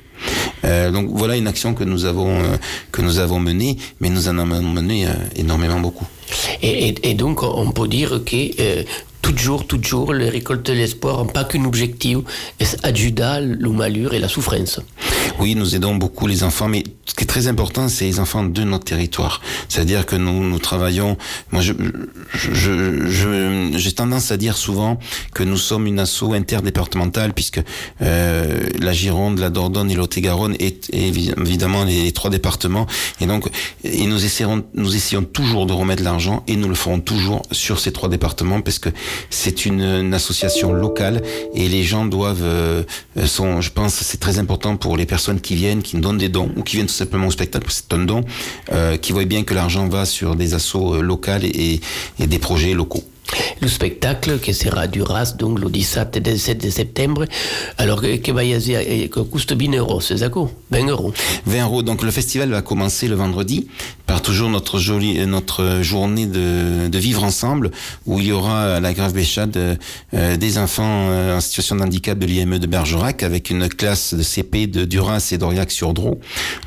[0.64, 2.40] Donc voilà une action que nous avons
[2.90, 5.06] que nous avons menée, mais nous en avons mené
[5.36, 6.06] énormément beaucoup.
[6.62, 8.84] Et, donc, on peut dire que
[9.34, 12.18] toujours, toujours, les récoltes de l'espoir n'ont pas qu'un objectif,
[12.60, 14.80] c'est adjuda le malheur et la souffrance?
[15.38, 18.44] Oui, nous aidons beaucoup les enfants, mais ce qui est très important, c'est les enfants
[18.44, 19.42] de notre territoire.
[19.68, 21.18] C'est-à-dire que nous, nous travaillons.
[21.52, 21.72] Moi, je,
[22.34, 24.98] je, je, j'ai tendance à dire souvent
[25.34, 27.60] que nous sommes une asso interdépartementale, puisque
[28.02, 32.86] euh, la Gironde, la Dordogne et l'Ot-et-Garonne est, évidemment les, les, trois départements.
[33.20, 33.48] Et donc,
[33.84, 37.78] et nous essaierons, nous essayons toujours de remettre l'argent, et nous le ferons toujours sur
[37.78, 38.88] ces trois départements, parce que
[39.30, 41.22] c'est une, association locale,
[41.54, 42.82] et les gens doivent, euh,
[43.26, 46.28] sont, je pense, c'est très important pour les personnes qui viennent, qui nous donnent des
[46.28, 48.24] dons ou qui viennent tout simplement au spectacle, c'est un don,
[48.72, 51.80] euh, qui voient bien que l'argent va sur des assos euh, locales et,
[52.18, 53.04] et, des projets locaux.
[53.60, 57.24] Le spectacle qui sera Duras, donc le 17 et 17 de septembre,
[57.78, 60.28] alors que va y avoir, que coûte 20 euros, c'est ça
[60.70, 61.12] 20 euros.
[61.46, 61.82] 20 euros.
[61.82, 63.68] Donc le festival va commencer le vendredi
[64.06, 67.72] par toujours notre jolie, notre journée de, vivre ensemble
[68.06, 69.56] où il y aura à la Grave Béchade
[70.14, 74.14] euh, des enfants euh, en situation de handicap de l'IME de Bergerac avec une classe
[74.14, 76.18] de CP de Duras et d'Aurillac-sur-Drô.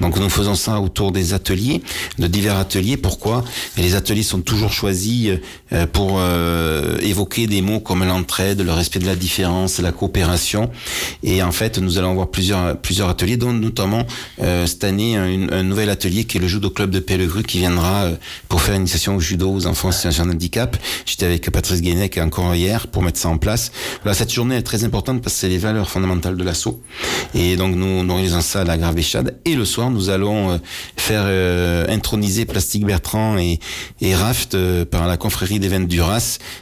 [0.02, 1.82] Donc nous faisons ça autour des ateliers,
[2.19, 2.98] de divers ateliers.
[2.98, 3.43] Pourquoi?
[3.78, 5.32] Les ateliers sont toujours choisis
[5.74, 10.69] euh, pour euh, évoquer des mots comme l'entraide, le respect de la différence, la coopération.
[11.23, 14.05] Et en fait, nous allons avoir plusieurs plusieurs ateliers, dont notamment
[14.41, 17.59] euh, cette année un, un nouvel atelier qui est le judo club de Pellegru qui
[17.59, 18.15] viendra euh,
[18.47, 20.77] pour faire une initiation au judo aux enfants en situation de handicap.
[21.05, 23.71] J'étais avec Patrice Guénec encore hier pour mettre ça en place.
[24.03, 26.81] Voilà, cette journée est très importante parce que c'est les valeurs fondamentales de l'assaut.
[27.33, 28.99] Et donc nous, nous organisons ça à la Grave.
[29.45, 30.57] Et le soir, nous allons euh,
[30.97, 33.59] faire euh, introniser Plastique Bertrand et,
[34.01, 35.88] et Raft euh, par la confrérie des Vins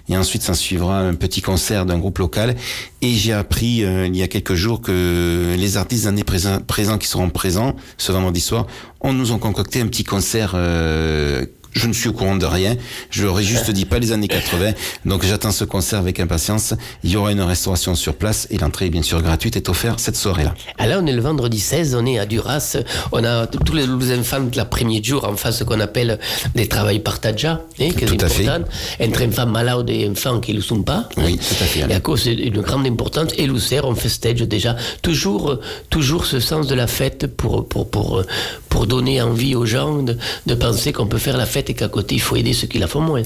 [0.09, 2.55] Et ensuite, s'en suivra un petit concert d'un groupe local.
[3.01, 6.97] Et j'ai appris euh, il y a quelques jours que les artistes d'année présents, présents
[6.97, 8.67] qui seront présents ce vendredi soir,
[9.01, 10.53] on nous ont concocté un petit concert.
[10.55, 11.45] euh,
[11.77, 12.75] je ne suis au courant de rien.
[13.09, 14.71] Je leur ai juste dit pas les années 80.
[15.05, 16.73] Donc j'attends ce concert avec impatience.
[17.03, 20.15] Il y aura une restauration sur place et l'entrée, bien sûr, gratuite est offerte cette
[20.15, 20.53] soirée-là.
[20.77, 22.77] Alors, on est le vendredi 16, on est à Duras.
[23.11, 23.87] On a tous les,
[24.17, 26.19] enfants de la premier jour en face ce qu'on appelle
[26.55, 28.47] des travail partagés, hein, qui est Tout à fait.
[28.49, 31.07] Entre enfants malades et enfants qui ne le sont pas.
[31.17, 31.43] Oui, hein.
[31.47, 33.31] tout à fait, Et à cause d'une grande importance.
[33.37, 34.75] Et Lucère, on festage déjà.
[35.01, 38.25] Toujours, euh, toujours ce sens de la fête pour, pour, pour, euh,
[38.69, 41.87] pour donner envie aux gens de, de penser qu'on peut faire la fête et qu'à
[41.89, 43.23] côté, il faut aider ceux qui la font moins.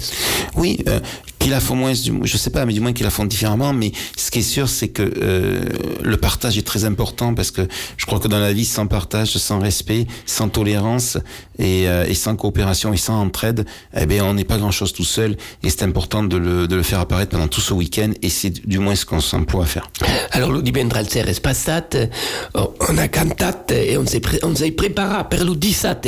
[0.55, 0.99] Oui, euh,
[1.41, 3.73] qu'ils la font moins, je sais pas, mais du moins qu'ils la font différemment.
[3.73, 5.65] Mais ce qui est sûr, c'est que euh,
[6.01, 9.37] le partage est très important parce que je crois que dans la vie, sans partage,
[9.37, 11.17] sans respect, sans tolérance
[11.57, 15.03] et, euh, et sans coopération et sans entraide, eh bien, on n'est pas grand-chose tout
[15.03, 15.35] seul.
[15.63, 18.11] Et c'est important de le, de le faire apparaître pendant tout ce week-end.
[18.21, 19.89] Et c'est du moins ce qu'on s'emploie à faire.
[20.31, 22.09] Alors, le divendres ser es passat, eh,
[22.55, 26.07] on a cantat et on s'est pré on s'est préparé per le 17.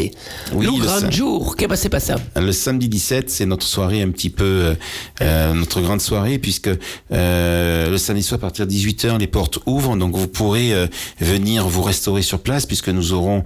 [0.53, 4.11] Oui, le grand jour, qu'est-ce qui s'est passé Le samedi 17, c'est notre soirée un
[4.11, 4.75] petit peu, euh,
[5.23, 6.69] euh, notre grande soirée, puisque
[7.11, 10.87] euh, le samedi soir, à partir de 18h, les portes ouvrent, donc vous pourrez euh,
[11.19, 13.43] venir vous restaurer sur place, puisque nous aurons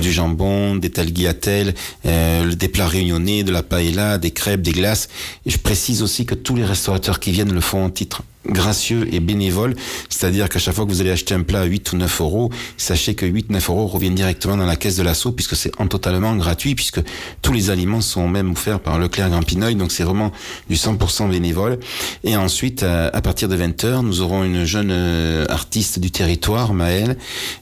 [0.00, 5.08] du jambon, des talguiatelles, des plats réunionnais, de la paella, des crêpes, des glaces.
[5.46, 9.20] Je précise aussi que tous les restaurateurs qui viennent le font en titre gracieux et
[9.20, 9.74] bénévole,
[10.08, 12.50] c'est-à-dire qu'à chaque fois que vous allez acheter un plat à 8 ou 9 euros,
[12.76, 15.86] sachez que 8 9 euros reviennent directement dans la caisse de l'assaut puisque c'est en
[15.86, 17.00] totalement gratuit puisque
[17.42, 20.32] tous les aliments sont même offerts par Leclerc Grand Pineuil donc c'est vraiment
[20.68, 21.78] du 100% bénévole.
[22.22, 26.74] Et ensuite à, à partir de 20h nous aurons une jeune euh, artiste du territoire
[26.74, 27.16] Maëlle.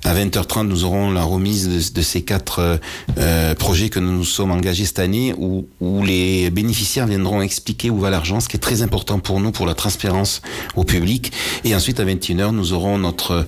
[0.05, 2.77] À 20h30 nous aurons la remise de, ces quatre euh,
[3.19, 7.91] euh, projets que nous nous sommes engagés cette année où, où les bénéficiaires viendront expliquer
[7.91, 10.43] où va l'argent ce qui est très important pour nous pour la transparence
[10.77, 11.33] au public.
[11.65, 13.47] Et ensuite, à 21h, nous aurons notre,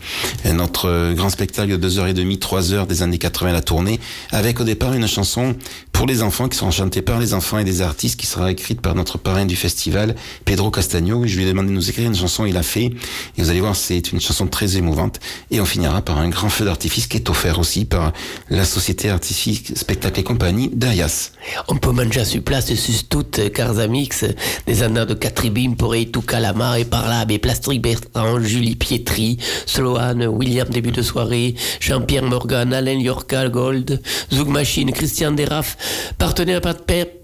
[0.53, 5.07] notre grand spectacle de 2h30, 3h des années 80 la tournée, avec au départ une
[5.07, 5.57] chanson
[5.93, 8.81] pour les enfants qui sera chantée par les enfants et des artistes qui sera écrite
[8.81, 11.25] par notre parrain du festival, Pedro Castagno.
[11.25, 12.87] Je lui ai demandé de nous écrire une chanson, il a fait.
[12.87, 15.21] Et vous allez voir, c'est une chanson très émouvante.
[15.51, 18.13] Et on finira par un grand feu d'artifice qui est offert aussi par
[18.51, 21.33] la société artistique Spectacle et compagnie d'Ayas.
[21.69, 24.25] On peut manger sur place sur toutes Carzamix,
[24.67, 30.27] des années de Catribim, Poré, tout Calama, et par mais Plastric Bertrand, Julie Pietri, Sloane,
[30.27, 34.01] William début de soirée, Jean-Pierre Morgan, Alain Yorka Gold,
[34.33, 35.77] Zouk Machine, Christian Deraf,
[36.19, 36.61] partenaire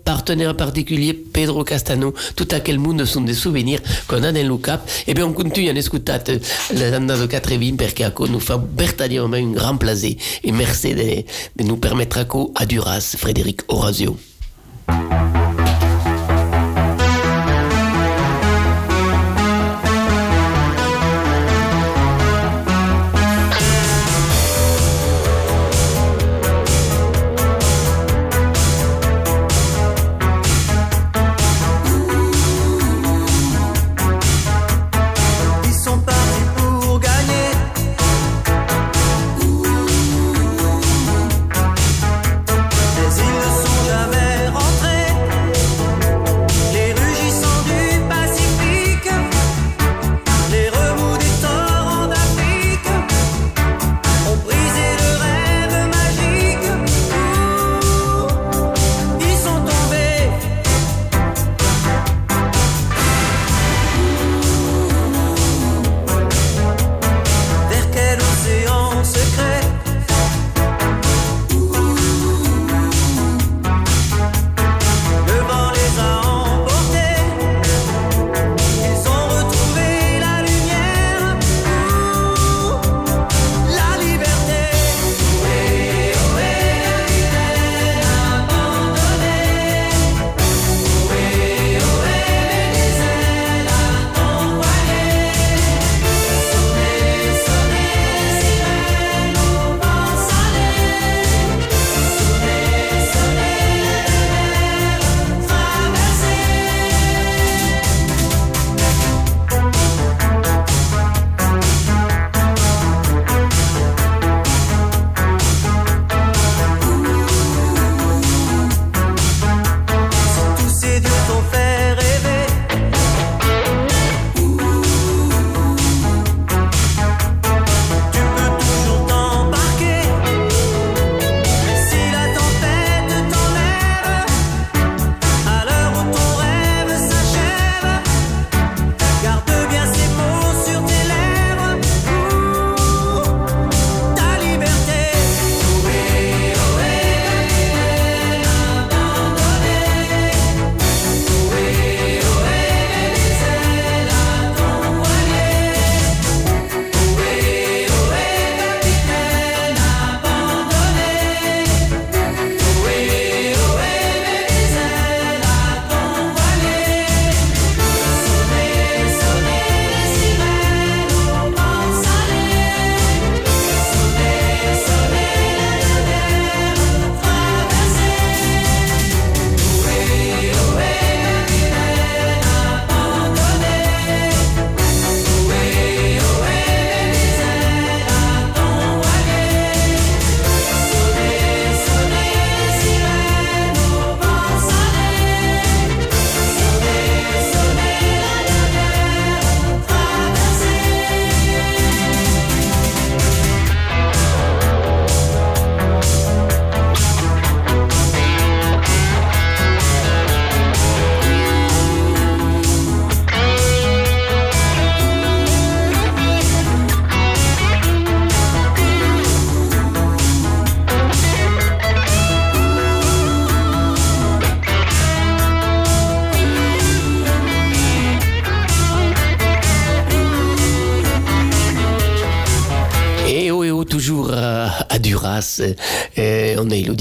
[0.04, 4.56] partenaire particulier Pedro Castano, tout à quel monde sont des souvenirs qu'on a dans le
[4.56, 4.88] cap.
[5.06, 5.82] Et bien on continue à les
[6.92, 10.16] années de Catribim, perché nous fait vertaglièrement un grand plaisir.
[10.44, 14.16] Et merci de, nous permettre à à Duras, Frédéric Orazio.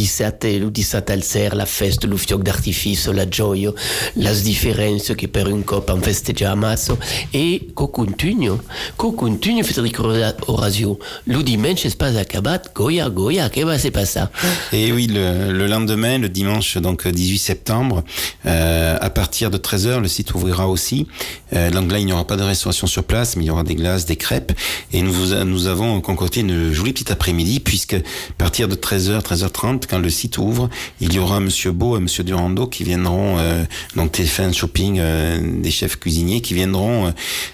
[0.09, 3.71] 17, et le 17 al ser, la festa, lo fioc d'artificio, la gioia,
[4.15, 6.97] las differenze che per un cop han festeggiato
[7.31, 8.63] e co continuo,
[8.95, 10.07] co continuo Federico
[10.47, 14.23] Orazio, le dimanche c'est pas acabat, Goya, Goya, che va se passer
[14.71, 18.03] Et oui, le, le lendemain, le dimanche donc 18 septembre,
[18.45, 21.07] euh, à partir de 13h, le site ouvrira aussi.
[21.53, 23.63] Euh, donc là, il n'y aura pas de restauration sur place, mais il y aura
[23.63, 24.53] des glaces, des crêpes.
[24.91, 25.13] Et nous,
[25.45, 27.99] nous avons concocté une jolie petite après-midi, puisque à
[28.37, 30.69] partir de 13h, 13h30, quand le site ouvre,
[31.01, 33.63] il y aura Monsieur Beau et Monsieur Durando qui viendront, euh,
[33.95, 37.11] donc TF1 Shopping, euh, des chefs cuisiniers, qui viendront euh,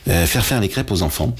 [0.09, 1.35] euh, faire faire les crêpes aux enfants,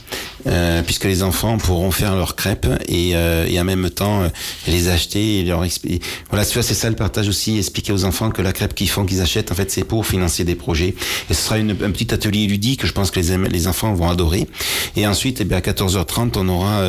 [0.85, 4.29] puisque les enfants pourront faire leurs crêpes et, et en même temps
[4.67, 6.01] les acheter et leur expliquer.
[6.29, 9.21] Voilà, c'est ça le partage aussi, expliquer aux enfants que la crêpe qu'ils font, qu'ils
[9.21, 10.93] achètent, en fait, c'est pour financer des projets.
[11.29, 13.93] Et ce sera une, un petit atelier ludique que je pense que les, les enfants
[13.93, 14.47] vont adorer.
[14.95, 16.83] Et ensuite, eh bien, à 14h30, on aura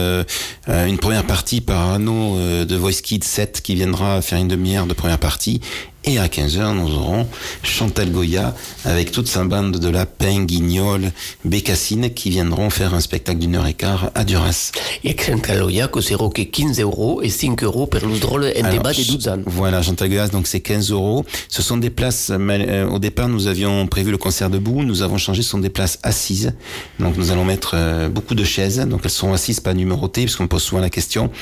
[0.69, 4.95] une première partie par Arnaud de Voice Kids 7 qui viendra faire une demi-heure de
[4.95, 5.61] première partie.
[6.09, 7.27] Et à 15h, nous aurons
[7.65, 8.55] Chantal Goya
[8.85, 11.11] avec toute sa bande de lapins, guignols,
[11.45, 14.71] bécassines qui viendront faire un spectacle d'une heure et quart à Duras.
[15.05, 19.03] E Centraloia costerà che 15 euro e 5 euro per lo drôle Alors, débat de
[19.03, 19.39] 12 ans.
[19.47, 21.25] Voilà, Chantal Goya, donc c'est 15 euros.
[21.49, 25.19] Ce sont des places, euh, au départ, nous avions prévu le concert debout, nous avons
[25.19, 26.53] changé, ce sont des places assises.
[27.01, 30.37] Donc nous allons mettre euh, beaucoup de chaises, donc elles sont assises, pas numérotées, parce
[30.37, 31.33] qu'on me pose souvent la question.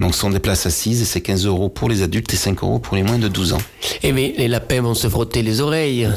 [0.00, 2.78] Donc ce sont des places assises, c'est 15 euros pour les adultes et 5 euros
[2.78, 3.58] pour les moins de 12 ans.
[4.14, 6.08] Bien, les lapins vont se frotter les oreilles.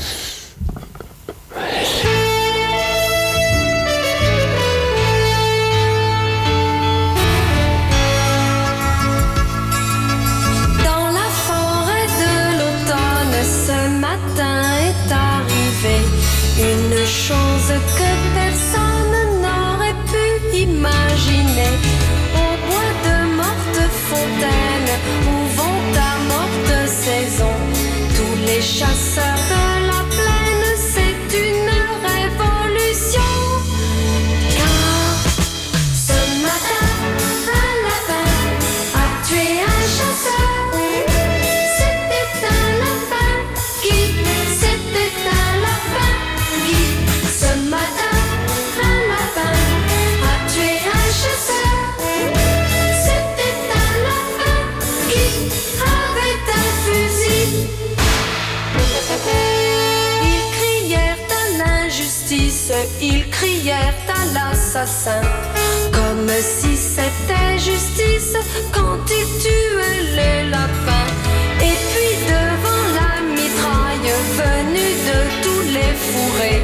[28.68, 29.57] Tous
[65.91, 68.36] comme si c'était justice
[68.71, 71.09] quand ils tuaient les lapins.
[71.61, 76.61] Et puis devant la mitraille venue de tous les fourrés,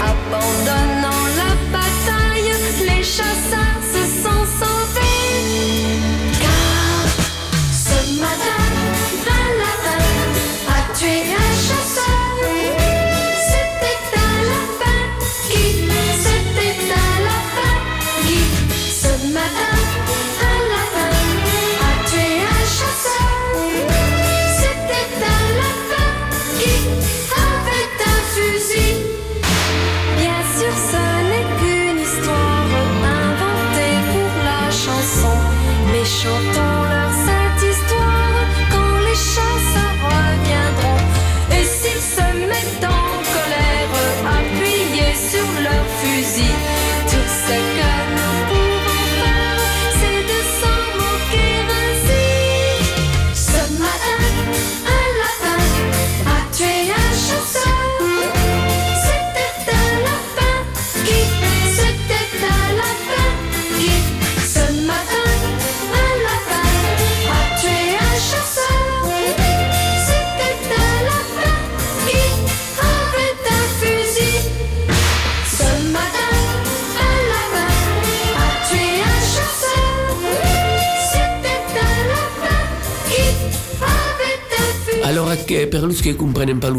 [0.00, 2.52] abandonnant la bataille,
[2.86, 3.69] les chasseurs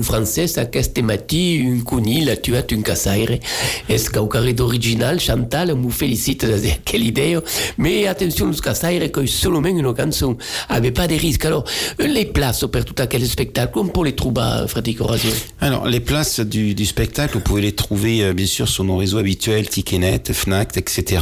[0.01, 3.39] lo francès, aquest matí un conil ha tuat un caçaire.
[3.87, 7.41] Es caucaret original, Chantal, m'ho felicita de quelle idea.
[7.77, 10.37] Mais attention, los caçaires, que seulement une cançon,
[10.69, 11.45] avait pas de risque.
[11.45, 11.65] Alors,
[11.99, 15.31] les places per tout aquel spectacle, on peut les trouver, Frédéric Horacio?
[15.59, 18.97] Alors, les places du, du spectacle, vous pouvez les trouver euh, bien sûr sur nos
[18.97, 21.21] réseaux habituels, Ticketnet, Fnac, etc.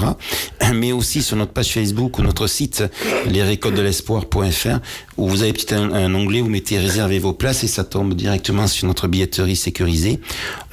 [0.73, 2.83] Mais aussi sur notre page Facebook ou notre site
[3.25, 4.79] lesrécoltesdelespoir.fr
[5.17, 8.13] où vous avez petit un, un onglet, vous mettez réserver vos places et ça tombe
[8.13, 10.19] directement sur notre billetterie sécurisée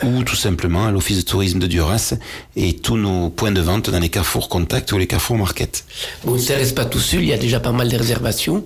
[0.04, 2.14] ou tout simplement à l'office de tourisme de Duras
[2.56, 5.84] et tous nos points de vente dans les carrefours contact ou les carrefours market.
[6.24, 8.64] Vous ne reste pas tout seul, il y a déjà pas mal de réservations.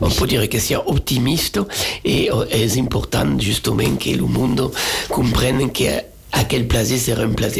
[0.00, 1.60] On peut dire que c'est optimiste
[2.04, 4.70] et euh, c'est important justement que le monde
[5.08, 7.58] comprenne que à quel place sera un place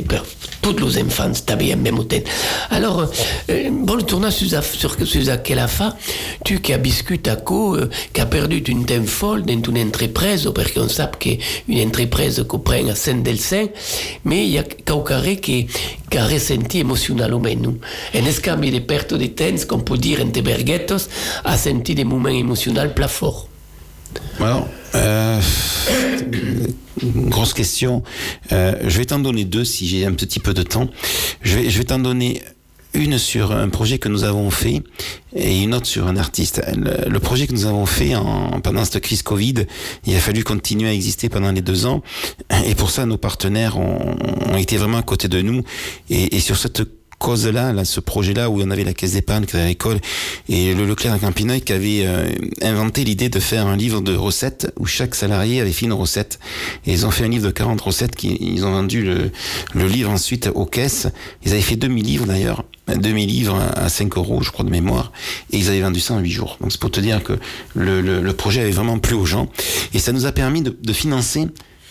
[0.62, 2.24] pour tous les enfants bien même hôtel.
[2.70, 3.10] Alors,
[3.50, 5.96] euh, bon, le tournage sur, sur, sur quelle affaire,
[6.44, 9.86] tu qui as biscuit à co, euh, qui a perdu une temps folle dans une
[9.88, 13.66] entreprise, parce qu'on sait qu'une entreprise qu'on prend à saint sein,
[14.24, 15.66] mais il y a quelqu'un qui,
[16.10, 17.40] qui a ressenti émotionnellement.
[18.14, 21.08] En escambi de perte de temps, qu'on peut dire en te berguetos,
[21.44, 23.48] a senti des moments émotionnels plus forts.
[24.94, 25.40] Euh,
[27.02, 28.02] grosse question.
[28.52, 30.88] Euh, je vais t'en donner deux si j'ai un petit peu de temps.
[31.42, 32.42] Je vais, je vais t'en donner
[32.92, 34.82] une sur un projet que nous avons fait
[35.34, 36.60] et une autre sur un artiste.
[36.76, 39.66] Le, projet que nous avons fait en, pendant cette crise Covid,
[40.06, 42.02] il a fallu continuer à exister pendant les deux ans
[42.66, 44.16] et pour ça nos partenaires ont,
[44.48, 45.62] ont été vraiment à côté de nous
[46.08, 46.82] et, et sur cette
[47.20, 49.98] cause-là, là, ce projet-là où on avait la caisse d'épargne, Crédit Agricole
[50.48, 52.28] et le Leclerc à Campinoy qui avait euh,
[52.62, 56.40] inventé l'idée de faire un livre de recettes où chaque salarié avait fait une recette.
[56.86, 59.30] Et ils ont fait un livre de 40 recettes qui ils ont vendu le,
[59.74, 61.06] le livre ensuite aux caisses.
[61.44, 62.64] Ils avaient fait 2000 livres d'ailleurs.
[62.88, 65.12] 2000 livres à 5 euros, je crois, de mémoire,
[65.52, 66.56] et ils avaient vendu ça en 8 jours.
[66.60, 67.34] Donc c'est pour te dire que
[67.76, 69.48] le, le, le, projet avait vraiment plu aux gens,
[69.94, 71.46] et ça nous a permis de, de financer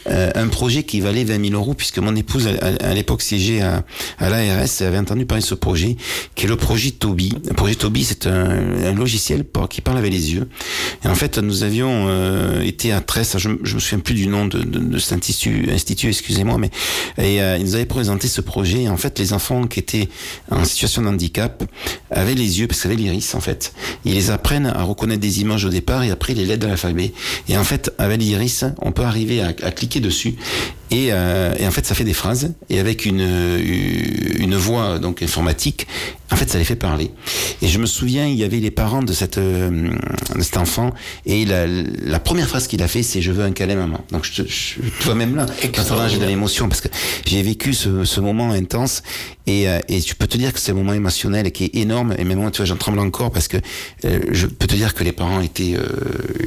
[0.07, 3.83] euh, un projet qui valait 20 000 euros puisque mon épouse à, l'époque siégeait à,
[4.17, 5.97] à l'ARS avait entendu parler de ce projet
[6.35, 7.33] qui est le projet Toby.
[7.47, 10.47] Le projet Toby c'est un, logiciel qui parle avec les yeux.
[11.03, 14.27] Et en fait nous avions euh, été à Tresse, je, je me souviens plus du
[14.27, 16.69] nom de, cet institut, excusez-moi, mais
[17.17, 18.83] et, euh, ils nous avaient présenté ce projet.
[18.83, 20.07] Et en fait les enfants qui étaient
[20.49, 21.63] en situation de handicap
[22.09, 23.73] avaient les yeux parce qu'ils avaient l'iris en fait.
[24.05, 27.11] Ils les apprennent à reconnaître des images au départ et après les lettres de l'alphabet.
[27.49, 30.35] Et en fait avec l'iris on peut arriver à cliquer dessus.
[30.91, 32.53] Et, euh, et, en fait ça fait des phrases.
[32.69, 33.27] Et avec une
[34.39, 35.87] une voix donc informatique
[36.31, 37.11] en fait ça les fait parler.
[37.61, 39.89] Et je me souviens il y avait les parents de cette euh,
[40.35, 40.91] de cet enfant.
[41.25, 44.25] Et la, la première phrase qu'il a fait c'est je veux un câlin maman donc
[44.31, 45.45] je, je toi même là
[46.07, 46.89] j'ai de l'émotion parce que
[47.25, 49.01] j'ai vécu ce, ce moment intense.
[49.47, 52.13] Et, euh, et tu peux te dire que c'est un moment émotionnel qui est énorme.
[52.19, 53.57] Et même moi tu vois j'en tremble encore parce que
[54.05, 55.87] euh, je peux te dire que les parents étaient euh,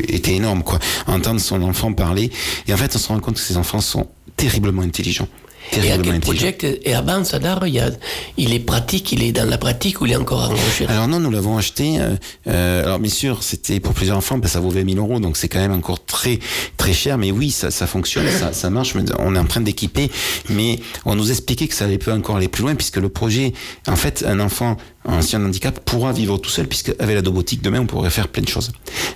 [0.09, 0.79] étaient énormes quoi.
[1.07, 2.31] Entendre son enfant parler.
[2.69, 5.29] Et en fait on se rend compte que ces enfants sont terriblement intelligents.
[5.73, 7.91] Et à quel projet et avant Sadar, il, y a,
[8.37, 10.91] il est pratique, il est dans la pratique ou il est encore en recherche?
[10.91, 11.99] Alors non, nous l'avons acheté.
[11.99, 12.17] Euh,
[12.49, 15.19] euh, alors bien sûr, c'était pour plusieurs enfants, parce que ça vaut 20 000 euros,
[15.19, 16.41] donc c'est quand même encore très
[16.77, 17.17] très cher.
[17.17, 18.95] Mais oui, ça, ça fonctionne, ça, ça marche.
[19.19, 20.11] On est en train d'équiper,
[20.51, 23.55] mais on nous expliquait que ça allait peut encore aller plus loin, puisque le projet,
[23.87, 27.23] en fait, un enfant en situation de handicap pourra vivre tout seul, puisque avec la
[27.23, 28.71] domotique, demain, on pourrait faire plein de choses.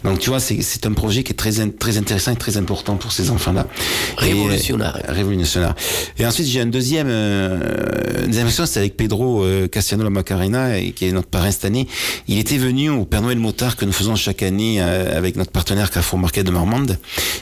[0.05, 3.12] Donc tu vois, c'est un projet qui est très très intéressant et très important pour
[3.12, 3.66] ces enfants-là.
[4.16, 5.01] Révolutionnaire.
[5.09, 5.74] Et, révolutionnaire.
[6.18, 10.78] Et ensuite, j'ai un deuxième, euh, deuxième chose, c'est avec Pedro euh, Cassiano La Macarena,
[10.78, 11.87] et, qui est notre parrain cette année.
[12.28, 15.53] Il était venu au Père Noël Motard que nous faisons chaque année euh, avec notre
[15.53, 16.99] partenaire Carrefour Market de Marmande,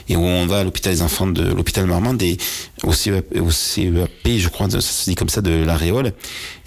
[0.07, 2.37] et où on va à l'hôpital des enfants de l'hôpital Marmande et
[2.85, 6.13] au CEP, au CEAP, je crois, ça se dit comme ça, de la Réole.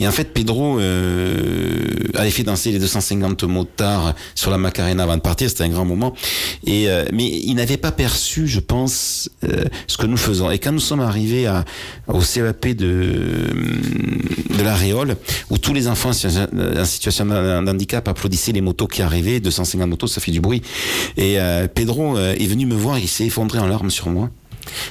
[0.00, 5.16] Et en fait, Pedro euh, avait fait danser les 250 motards sur la Macarena avant
[5.16, 6.14] de partir, c'était un grand moment.
[6.66, 10.50] Et euh, mais il n'avait pas perçu, je pense, euh, ce que nous faisons.
[10.50, 11.64] Et quand nous sommes arrivés à,
[12.08, 13.48] au CEP de
[14.58, 15.16] de la Réole,
[15.50, 20.20] où tous les enfants en situation d'handicap applaudissaient les motos qui arrivaient, 250 motos, ça
[20.20, 20.62] fait du bruit.
[21.16, 24.30] Et euh, Pedro euh, est venu me voir, il s'est effondré en larmes sur moi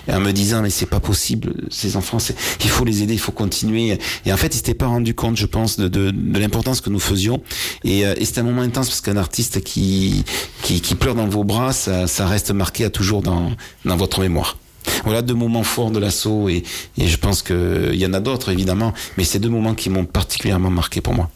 [0.07, 2.17] et en me disant mais c'est pas possible ces enfants
[2.63, 3.97] il faut les aider il faut continuer.
[4.25, 6.89] Et en fait il s'était pas rendu compte je pense de, de, de l'importance que
[6.89, 7.41] nous faisions.
[7.83, 10.23] Et, euh, et c'était un moment intense parce qu'un artiste qui,
[10.61, 13.51] qui, qui pleure dans vos bras ça, ça reste marqué à toujours dans,
[13.85, 14.57] dans votre mémoire.
[15.03, 16.63] Voilà deux moments forts de l'assaut et,
[16.97, 20.05] et je pense qu'il y en a d'autres évidemment mais c'est deux moments qui m'ont
[20.05, 21.29] particulièrement marqué pour moi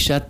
[0.00, 0.28] Dichat,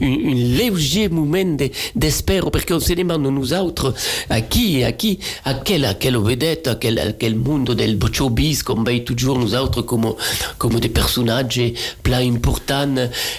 [0.00, 3.92] un, un léger moment de- d'espère, parce qu'on se demande nous autres
[4.30, 7.98] à qui, à qui, à quelle, à quelle vedette, à quel, à quel monde del
[8.12, 10.14] showbiz qu'on veille toujours nous autres comme,
[10.56, 11.60] comme des personnages
[12.02, 12.94] plein importants.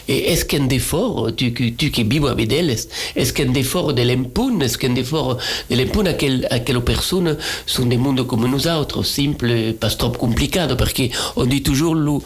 [0.09, 2.71] Et est-ce qu'un effort, tu, tu qui vivo avec elles,
[3.15, 5.37] est-ce qu'un effort de l'impun, est-ce qu'un effort
[5.69, 9.89] de l'impun à quelle, à quelle personnes sont des mondes comme nous autres, simples, pas
[9.89, 12.17] trop complicados, parce qu'on dit toujours, les,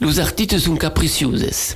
[0.00, 1.74] les artistes sont capricieuses.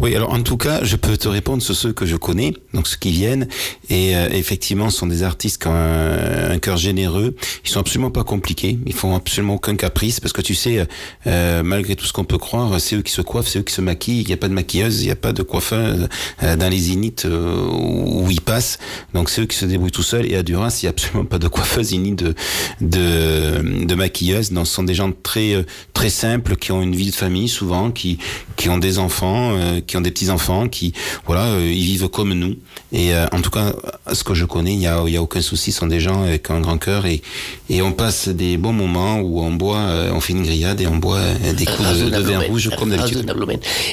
[0.00, 2.86] Oui, alors en tout cas, je peux te répondre sur ceux que je connais, donc
[2.86, 3.48] ceux qui viennent,
[3.90, 7.34] et euh, effectivement, ce sont des artistes qui ont un, cœur généreux.
[7.64, 10.86] Ils sont absolument pas compliqués, ils font absolument aucun caprice, parce que tu sais,
[11.26, 13.74] euh, malgré tout ce qu'on peut croire, c'est eux qui se coiffent, c'est eux qui
[13.74, 14.22] se maquillent.
[14.22, 16.08] Il n'y a pas de maquilleuse, il n'y a pas de coiffeur
[16.42, 18.78] euh, dans les zéniths euh, où ils passent.
[19.14, 20.30] Donc c'est eux qui se débrouillent tout seuls.
[20.30, 22.34] Et à Duras, il n'y a absolument pas de coiffeuse ni de
[22.80, 24.52] de, de maquilleuse.
[24.52, 27.48] Donc ce sont des gens très euh, très simples qui ont une vie de famille
[27.48, 28.18] souvent, qui
[28.56, 30.92] qui ont des enfants, euh, qui ont des petits enfants, qui
[31.26, 32.56] voilà, euh, ils vivent comme nous.
[32.92, 33.72] Et euh, en tout cas,
[34.06, 35.72] à ce que je connais, il y a il y a aucun souci.
[35.72, 37.22] Ce sont des gens avec un grand cœur et
[37.70, 40.96] et on passe des bons moments où on boit, on fait une grillade et on
[40.96, 41.20] boit
[41.56, 43.30] des coups de, de vin rouge comme d'habitude.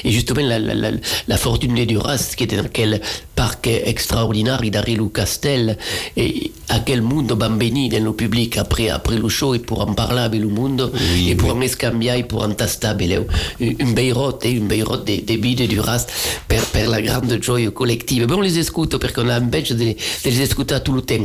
[0.04, 0.90] Et justement, la, la, la,
[1.28, 3.00] la fortune de Duras, qui était dans quel
[3.34, 5.78] parc extraordinaire d'Arilu Castel,
[6.16, 9.94] et à quel monde bambini dans le public après, après le show, et pour en
[9.94, 11.56] parler avec le monde, Oui, et pour oui.
[11.56, 13.26] en escambiare, et pour en beleu.
[13.60, 16.06] une beirote, une beirote de, de vie de Duras,
[16.48, 18.26] per, la grande gioia collective.
[18.26, 21.02] Bon, on les écoute, parce qu'on a un badge de, de les écouter tout le
[21.02, 21.24] temps,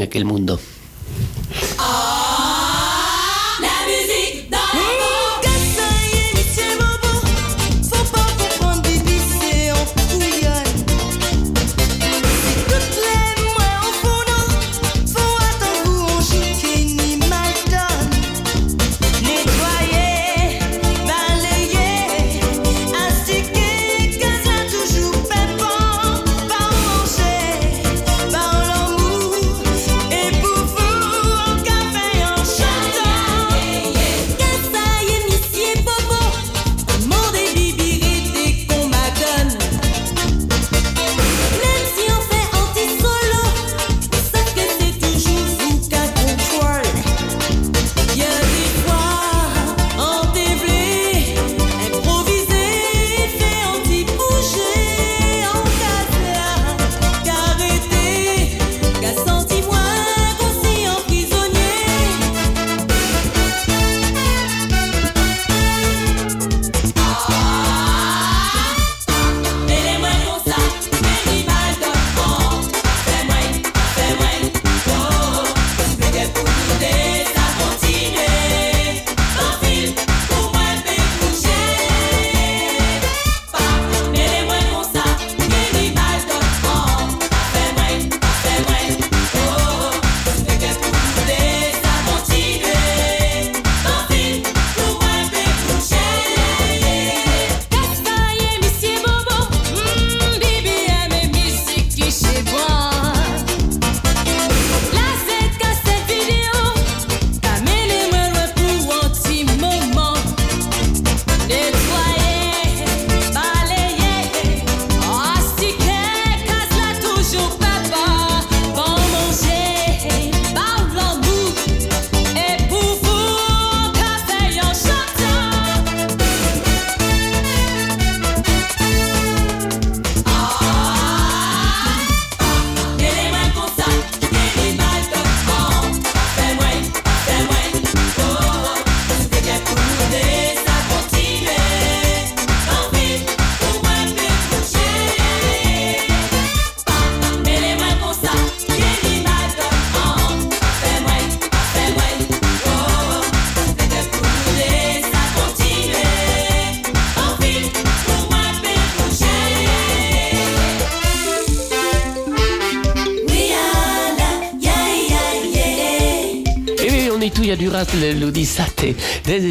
[1.80, 2.27] à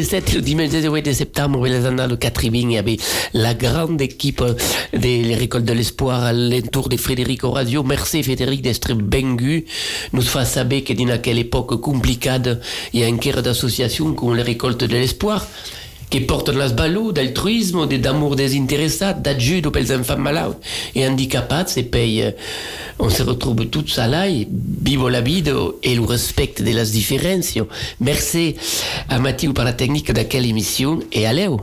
[0.07, 1.67] 17, le dimanche 18 septembre,
[2.15, 2.95] Catribing, il y avait
[3.33, 4.41] la grande équipe
[4.93, 7.83] des récoltes de l'espoir à l'entour de Frédéric Radio.
[7.83, 9.65] Merci Frédéric d'être bengu.
[10.13, 12.37] Nous fa saber que dans quelle époque compliquée,
[12.93, 15.45] il y a un quart d'association comme les récoltes de l'espoir
[16.09, 20.55] qui portent las balou d'altruisme, de- d'amour désintéressat, d'ajuda pels enfants malades
[20.95, 22.31] et handicapats et puis euh,
[22.99, 24.47] on se retrouve tous à là et
[24.83, 25.51] vivo la vida
[25.83, 27.53] et le respect de las différences.
[27.99, 28.55] Merci
[29.09, 31.59] à Mathieu pour la technique de quelle émission et à Léo.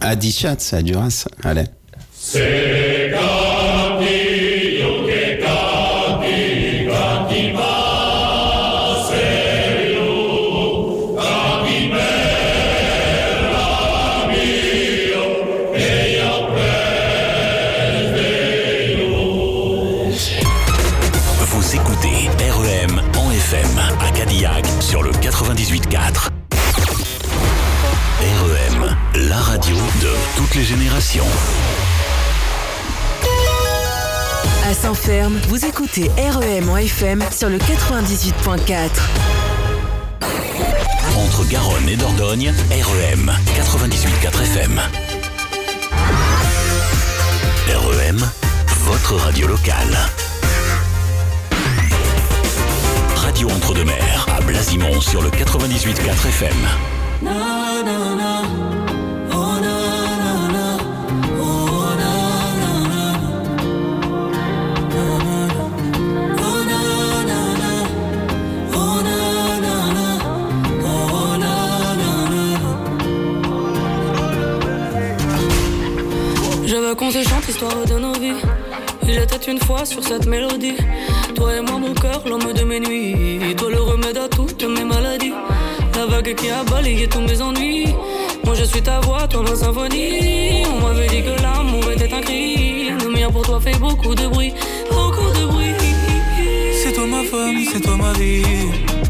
[0.00, 1.24] À Dichat, à Duras.
[1.42, 1.64] Allez.
[35.48, 38.90] Vous écoutez REM en FM sur le 98.4.
[41.16, 44.80] Entre Garonne et Dordogne, REM 98.4 FM.
[47.74, 48.30] REM,
[48.84, 49.96] votre radio locale.
[53.16, 56.93] Radio Entre-deux-Mers, à Blasimont sur le 98.4 FM.
[76.94, 78.42] Qu'on se chante l'histoire de nos vies.
[79.02, 80.76] Il était une fois sur cette mélodie.
[81.34, 83.54] Toi et moi, mon cœur, l'homme de mes nuits.
[83.56, 85.32] Toi, le remède à toutes mes maladies.
[85.96, 87.94] La vague qui a balayé tous mes ennuis.
[88.44, 90.64] Moi, je suis ta voix, toi, ma symphonie.
[90.72, 92.90] On m'avait dit que l'amour était un cri.
[92.90, 94.52] Le mien pour toi fait beaucoup de bruit.
[94.90, 95.74] Beaucoup de bruit.
[96.82, 98.42] C'est toi ma femme, c'est toi ma vie.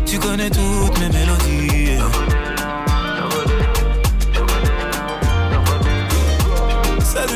[0.07, 1.99] Tu connais toutes mes mélodies.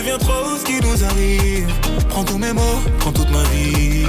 [0.08, 1.68] Devient trop ce qui nous arrive.
[2.08, 4.06] Prends tous mes mots, prends toute ma vie.